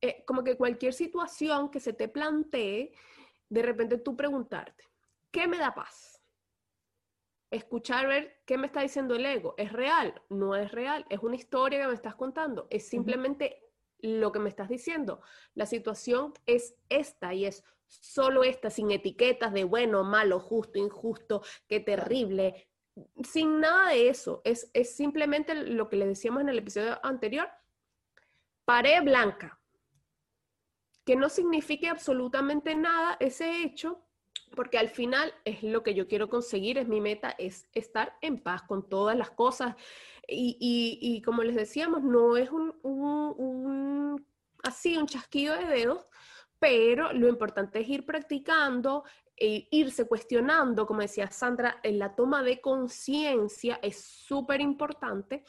eh, 0.00 0.24
como 0.26 0.42
que 0.42 0.56
cualquier 0.56 0.94
situación 0.94 1.70
que 1.70 1.80
se 1.80 1.92
te 1.92 2.08
plantee, 2.08 2.92
de 3.48 3.62
repente 3.62 3.98
tú 3.98 4.16
preguntarte, 4.16 4.84
¿qué 5.30 5.46
me 5.46 5.58
da 5.58 5.74
paz? 5.74 6.14
escuchar, 7.56 8.06
ver 8.08 8.42
qué 8.44 8.58
me 8.58 8.66
está 8.66 8.80
diciendo 8.80 9.14
el 9.14 9.24
ego. 9.24 9.54
¿Es 9.56 9.72
real? 9.72 10.20
No 10.28 10.56
es 10.56 10.72
real. 10.72 11.06
Es 11.08 11.20
una 11.20 11.36
historia 11.36 11.80
que 11.80 11.86
me 11.86 11.94
estás 11.94 12.16
contando. 12.16 12.66
Es 12.70 12.88
simplemente 12.88 13.63
lo 14.04 14.32
que 14.32 14.38
me 14.38 14.48
estás 14.48 14.68
diciendo. 14.68 15.20
La 15.54 15.66
situación 15.66 16.34
es 16.46 16.76
esta 16.88 17.32
y 17.32 17.46
es 17.46 17.64
solo 17.86 18.44
esta, 18.44 18.70
sin 18.70 18.90
etiquetas 18.90 19.52
de 19.52 19.64
bueno, 19.64 20.04
malo, 20.04 20.40
justo, 20.40 20.78
injusto, 20.78 21.42
qué 21.66 21.80
terrible. 21.80 22.68
Sin 23.22 23.60
nada 23.60 23.90
de 23.90 24.08
eso. 24.08 24.42
Es, 24.44 24.70
es 24.74 24.94
simplemente 24.94 25.54
lo 25.54 25.88
que 25.88 25.96
le 25.96 26.06
decíamos 26.06 26.42
en 26.42 26.50
el 26.50 26.58
episodio 26.58 26.98
anterior. 27.02 27.48
Pared 28.64 29.02
blanca. 29.02 29.60
Que 31.04 31.16
no 31.16 31.28
signifique 31.28 31.88
absolutamente 31.88 32.74
nada 32.74 33.16
ese 33.20 33.62
hecho, 33.62 34.03
porque 34.54 34.78
al 34.78 34.88
final 34.88 35.34
es 35.44 35.62
lo 35.62 35.82
que 35.82 35.94
yo 35.94 36.06
quiero 36.06 36.28
conseguir, 36.28 36.78
es 36.78 36.88
mi 36.88 37.00
meta, 37.00 37.34
es 37.38 37.68
estar 37.72 38.16
en 38.20 38.38
paz 38.38 38.62
con 38.62 38.88
todas 38.88 39.16
las 39.16 39.30
cosas. 39.30 39.74
Y, 40.26 41.20
como 41.24 41.42
les 41.42 41.54
decíamos, 41.54 42.02
no 42.02 42.36
es 42.36 42.50
un, 42.50 44.24
así, 44.62 44.96
un 44.96 45.06
chasquido 45.06 45.56
de 45.56 45.66
dedos, 45.66 46.06
pero 46.58 47.12
lo 47.12 47.28
importante 47.28 47.80
es 47.80 47.88
ir 47.88 48.06
practicando, 48.06 49.04
e 49.36 49.66
irse 49.72 50.06
cuestionando, 50.06 50.86
como 50.86 51.00
decía 51.00 51.28
Sandra, 51.28 51.80
en 51.82 51.98
la 51.98 52.14
toma 52.14 52.44
de 52.44 52.60
conciencia 52.60 53.80
es 53.82 54.00
súper 54.04 54.60
importante. 54.60 55.44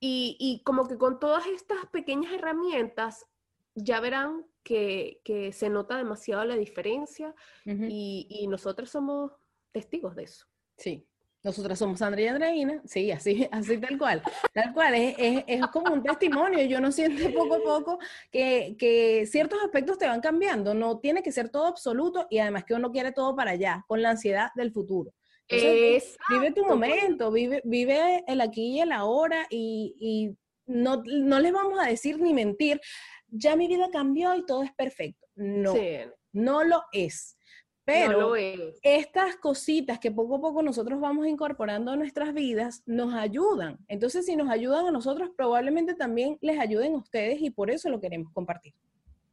Y, 0.00 0.36
y 0.40 0.62
como 0.64 0.86
que 0.88 0.98
con 0.98 1.20
todas 1.20 1.46
estas 1.46 1.86
pequeñas 1.86 2.32
herramientas, 2.32 3.26
ya 3.74 4.00
verán 4.00 4.44
que, 4.68 5.50
se 5.52 5.68
nota 5.70 5.96
demasiado 5.96 6.44
la 6.44 6.56
diferencia 6.56 7.34
y, 7.64 8.26
y 8.28 8.46
nosotros 8.48 8.90
somos 8.90 9.32
testigos 9.72 10.14
de 10.14 10.24
eso. 10.24 10.46
Sí, 10.76 11.06
nosotras 11.42 11.78
somos 11.78 12.00
Sandra 12.00 12.20
y 12.20 12.26
Andreina, 12.26 12.82
sí, 12.84 13.10
así, 13.10 13.48
así 13.52 13.78
tal 13.78 13.96
cual, 13.96 14.22
tal 14.52 14.72
cual, 14.74 14.94
es, 14.94 15.14
es, 15.18 15.44
es, 15.46 15.66
como 15.68 15.94
un 15.94 16.02
testimonio, 16.02 16.64
yo 16.64 16.80
no 16.80 16.92
siento 16.92 17.32
poco 17.32 17.54
a 17.54 17.62
poco 17.62 17.98
que, 18.30 18.76
que, 18.78 19.26
ciertos 19.26 19.62
aspectos 19.62 19.98
te 19.98 20.06
van 20.06 20.20
cambiando, 20.20 20.74
no 20.74 20.98
tiene 20.98 21.22
que 21.22 21.32
ser 21.32 21.48
todo 21.48 21.66
absoluto 21.66 22.26
y 22.28 22.38
además 22.38 22.64
que 22.64 22.74
uno 22.74 22.90
quiere 22.90 23.12
todo 23.12 23.34
para 23.34 23.52
allá, 23.52 23.84
con 23.86 24.02
la 24.02 24.10
ansiedad 24.10 24.50
del 24.56 24.72
futuro. 24.72 25.14
vive 25.48 26.52
tu 26.54 26.66
momento, 26.66 27.30
vive, 27.30 27.62
vive 27.64 28.24
el 28.26 28.40
aquí 28.40 28.76
y 28.76 28.80
el 28.80 28.92
ahora 28.92 29.46
y, 29.48 29.94
y 29.98 30.36
no, 30.66 31.02
no 31.04 31.40
les 31.40 31.52
vamos 31.52 31.78
a 31.80 31.86
decir 31.86 32.20
ni 32.20 32.34
mentir, 32.34 32.80
ya 33.28 33.56
mi 33.56 33.68
vida 33.68 33.88
cambió 33.90 34.34
y 34.34 34.44
todo 34.44 34.62
es 34.62 34.72
perfecto. 34.74 35.26
No, 35.34 35.74
no 36.32 36.64
lo 36.64 36.82
es. 36.92 37.36
Pero 37.84 38.34
estas 38.82 39.36
cositas 39.36 39.98
que 39.98 40.10
poco 40.10 40.36
a 40.36 40.40
poco 40.42 40.62
nosotros 40.62 41.00
vamos 41.00 41.26
incorporando 41.26 41.90
a 41.90 41.96
nuestras 41.96 42.34
vidas 42.34 42.82
nos 42.84 43.14
ayudan. 43.14 43.78
Entonces, 43.88 44.26
si 44.26 44.36
nos 44.36 44.50
ayudan 44.50 44.86
a 44.86 44.90
nosotros, 44.90 45.30
probablemente 45.34 45.94
también 45.94 46.36
les 46.42 46.58
ayuden 46.58 46.94
a 46.94 46.98
ustedes 46.98 47.40
y 47.40 47.48
por 47.48 47.70
eso 47.70 47.88
lo 47.88 47.98
queremos 47.98 48.30
compartir. 48.34 48.74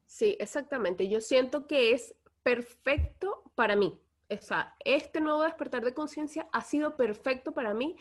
Sí, 0.05 0.37
exactamente. 0.39 1.09
Yo 1.09 1.19
siento 1.19 1.67
que 1.67 1.91
es 1.91 2.15
perfecto 2.43 3.43
para 3.55 3.75
mí 3.75 3.99
o 4.39 4.41
sea, 4.41 4.75
este 4.83 5.21
nuevo 5.21 5.43
despertar 5.43 5.83
de 5.83 5.93
conciencia 5.93 6.47
ha 6.51 6.61
sido 6.61 6.95
perfecto 6.95 7.51
para 7.53 7.73
mí 7.73 7.95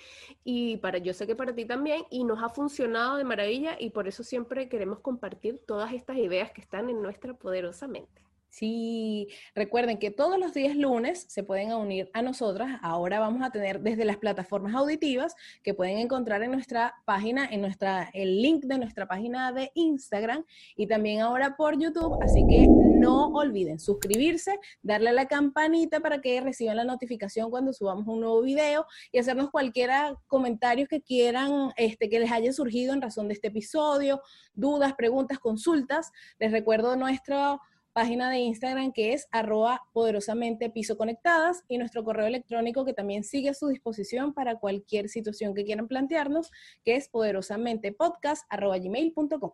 y 0.45 0.77
para 0.79 0.99
yo 0.99 1.15
sé 1.15 1.27
que 1.27 1.37
para 1.37 1.55
ti 1.55 1.65
también 1.65 2.05
y 2.11 2.25
nos 2.25 2.43
ha 2.43 2.49
funcionado 2.49 3.17
de 3.17 3.25
maravilla 3.25 3.77
y 3.79 3.91
por 3.91 4.09
eso 4.09 4.23
siempre 4.23 4.69
queremos 4.69 5.01
compartir 5.01 5.61
todas 5.67 5.93
estas 5.93 6.17
ideas 6.17 6.53
que 6.53 6.61
están 6.61 6.91
en 6.91 7.03
nuestra 7.03 7.35
poderosa 7.35 7.89
mente. 7.89 8.25
Sí, 8.55 9.27
recuerden 9.57 9.99
que 9.99 10.13
todos 10.13 10.39
los 10.39 10.55
días 10.55 10.77
lunes 10.77 11.27
se 11.29 11.43
pueden 11.43 11.73
unir 11.73 12.09
a 12.13 12.23
nosotras. 12.23 12.79
Ahora 12.83 13.19
vamos 13.19 13.43
a 13.43 13.51
tener 13.51 13.81
desde 13.81 14.05
las 14.05 14.17
plataformas 14.17 14.77
auditivas 14.77 15.35
que 15.65 15.75
pueden 15.75 15.99
encontrar 15.99 16.41
en 16.45 16.53
nuestra 16.53 16.95
página, 17.05 17.49
en 17.51 17.63
nuestra, 17.63 18.11
el 18.15 18.41
link 18.41 18.63
de 18.67 18.79
nuestra 18.79 19.09
página 19.09 19.51
de 19.51 19.73
Instagram 19.75 20.45
y 20.77 20.87
también 20.87 21.21
ahora 21.23 21.57
por 21.57 21.77
YouTube. 21.77 22.17
Así 22.23 22.47
que 22.49 22.69
no 22.69 23.27
olviden 23.31 23.81
suscribirse, 23.81 24.61
darle 24.83 25.11
a 25.11 25.15
la 25.15 25.27
campanita 25.27 25.99
para 25.99 26.21
que 26.21 26.41
reciban 26.41 26.77
la 26.77 26.85
notificación 26.85 27.51
cuando 27.51 27.73
subamos 27.73 28.07
un 28.07 28.21
nuevo 28.21 28.41
video 28.41 28.87
y 29.11 29.19
hacernos 29.19 29.51
cualquier 29.51 29.91
comentario 30.29 30.87
que 30.87 31.03
quieran, 31.03 31.73
este, 31.77 32.09
que 32.09 32.21
les 32.21 32.31
haya 32.31 32.53
surgido 32.53 32.95
en 32.95 33.03
razón 33.03 33.27
de 33.27 33.35
este 33.35 33.49
episodio, 33.49 34.23
dudas, 34.55 34.95
preguntas, 34.95 35.41
consultas. 35.41 36.13
Les 36.39 36.53
recuerdo 36.53 36.95
nuestro 36.95 37.61
página 37.95 38.29
de 38.29 38.39
Instagram 38.39 38.93
que 38.93 39.15
es 39.15 39.29
arroba 39.31 39.81
poderosamente 39.93 40.69
piso 40.69 40.99
conectadas 40.99 41.65
y 41.69 41.79
nuestro 41.79 42.05
correo 42.05 42.27
electrónico 42.27 42.85
que 42.85 42.93
también 42.93 43.25
sigue 43.25 43.51
a 43.51 43.55
su 43.55 43.69
disposición 43.69 44.35
para 44.35 44.59
cualquier 44.59 45.09
situación 45.09 45.55
que 45.55 45.65
quieran 45.65 45.89
plantearnos, 45.89 46.51
que 46.85 46.97
es 46.97 47.09
poderosamente 47.09 47.93
podcast 47.93 48.45
arroba 48.51 48.79
gmail.com. 48.79 49.53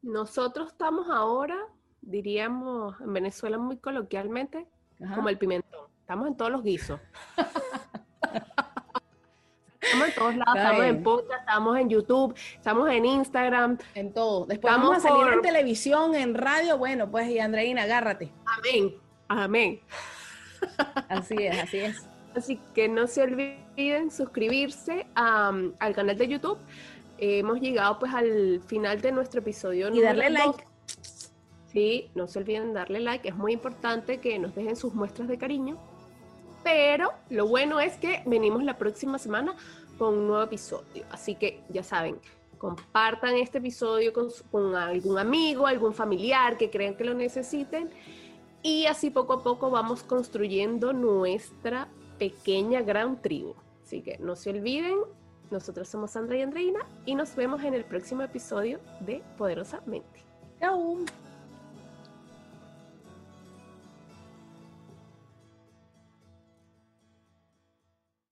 Nosotros 0.00 0.72
estamos 0.72 1.06
ahora, 1.10 1.56
diríamos 2.00 3.00
en 3.00 3.12
Venezuela 3.12 3.58
muy 3.58 3.76
coloquialmente, 3.76 4.66
como 5.14 5.28
el 5.28 5.38
pimentón. 5.38 5.88
Estamos 6.00 6.26
en 6.28 6.36
todos 6.36 6.50
los 6.50 6.62
guisos. 6.62 6.98
Estamos 10.22 10.34
en 10.34 10.44
todos 10.44 10.54
lados, 10.54 10.56
estamos 10.56 10.84
en 10.84 11.02
podcast, 11.02 11.40
estamos 11.40 11.78
en 11.78 11.88
YouTube, 11.88 12.34
estamos 12.56 12.90
en 12.90 13.04
Instagram. 13.04 13.78
En 13.94 14.12
todo. 14.12 14.46
Después 14.46 14.72
vamos 14.72 14.96
a 14.96 15.00
salir 15.00 15.32
en 15.32 15.42
televisión, 15.42 16.14
en 16.14 16.34
radio, 16.34 16.78
bueno, 16.78 17.10
pues 17.10 17.28
y 17.28 17.38
Andreina, 17.40 17.82
agárrate. 17.82 18.30
Amén, 18.46 18.94
amén. 19.28 19.80
Así 21.08 21.34
es, 21.38 21.58
así 21.58 21.78
es. 21.78 22.08
Así 22.36 22.58
que 22.72 22.88
no 22.88 23.08
se 23.08 23.24
olviden 23.24 24.10
suscribirse 24.10 25.06
al 25.14 25.94
canal 25.94 26.16
de 26.16 26.28
YouTube. 26.28 26.56
hemos 27.18 27.60
llegado 27.60 27.98
pues 27.98 28.14
al 28.14 28.62
final 28.66 29.02
de 29.02 29.12
nuestro 29.12 29.40
episodio. 29.40 29.94
Y 29.94 30.00
darle 30.00 30.30
like. 30.30 30.66
Sí, 31.66 32.10
no 32.14 32.26
se 32.28 32.38
olviden 32.38 32.72
darle 32.72 33.00
like, 33.00 33.28
es 33.28 33.34
muy 33.34 33.52
importante 33.52 34.18
que 34.18 34.38
nos 34.38 34.54
dejen 34.54 34.76
sus 34.76 34.94
muestras 34.94 35.28
de 35.28 35.36
cariño. 35.36 35.76
Pero 36.64 37.12
lo 37.28 37.46
bueno 37.46 37.80
es 37.80 37.96
que 37.96 38.22
venimos 38.24 38.62
la 38.62 38.78
próxima 38.78 39.18
semana 39.18 39.54
un 40.10 40.26
nuevo 40.26 40.42
episodio. 40.42 41.04
Así 41.10 41.34
que 41.34 41.62
ya 41.68 41.82
saben, 41.82 42.18
compartan 42.58 43.34
este 43.36 43.58
episodio 43.58 44.12
con, 44.12 44.74
algún 44.76 45.18
amigo, 45.18 45.66
algún 45.66 45.94
familiar 45.94 46.56
que 46.56 46.70
crean 46.70 46.94
que 46.94 47.04
lo 47.04 47.14
necesiten. 47.14 47.90
Y 48.62 48.86
así 48.86 49.10
poco 49.10 49.32
a 49.32 49.42
poco 49.42 49.70
vamos 49.70 50.02
construyendo 50.02 50.92
nuestra 50.92 51.88
pequeña 52.18 52.82
gran 52.82 53.20
tribu. 53.20 53.54
Así 53.82 54.00
que 54.00 54.16
no 54.18 54.36
se 54.36 54.50
olviden, 54.50 54.98
nosotros 55.50 55.88
somos 55.88 56.12
Sandra 56.12 56.38
y 56.38 56.42
Andreina 56.42 56.80
y 57.04 57.14
nos 57.14 57.34
vemos 57.34 57.62
en 57.64 57.74
el 57.74 57.84
próximo 57.84 58.22
episodio 58.22 58.78
de 59.00 59.22
Poderosamente. 59.36 60.24
Chao. 60.60 60.98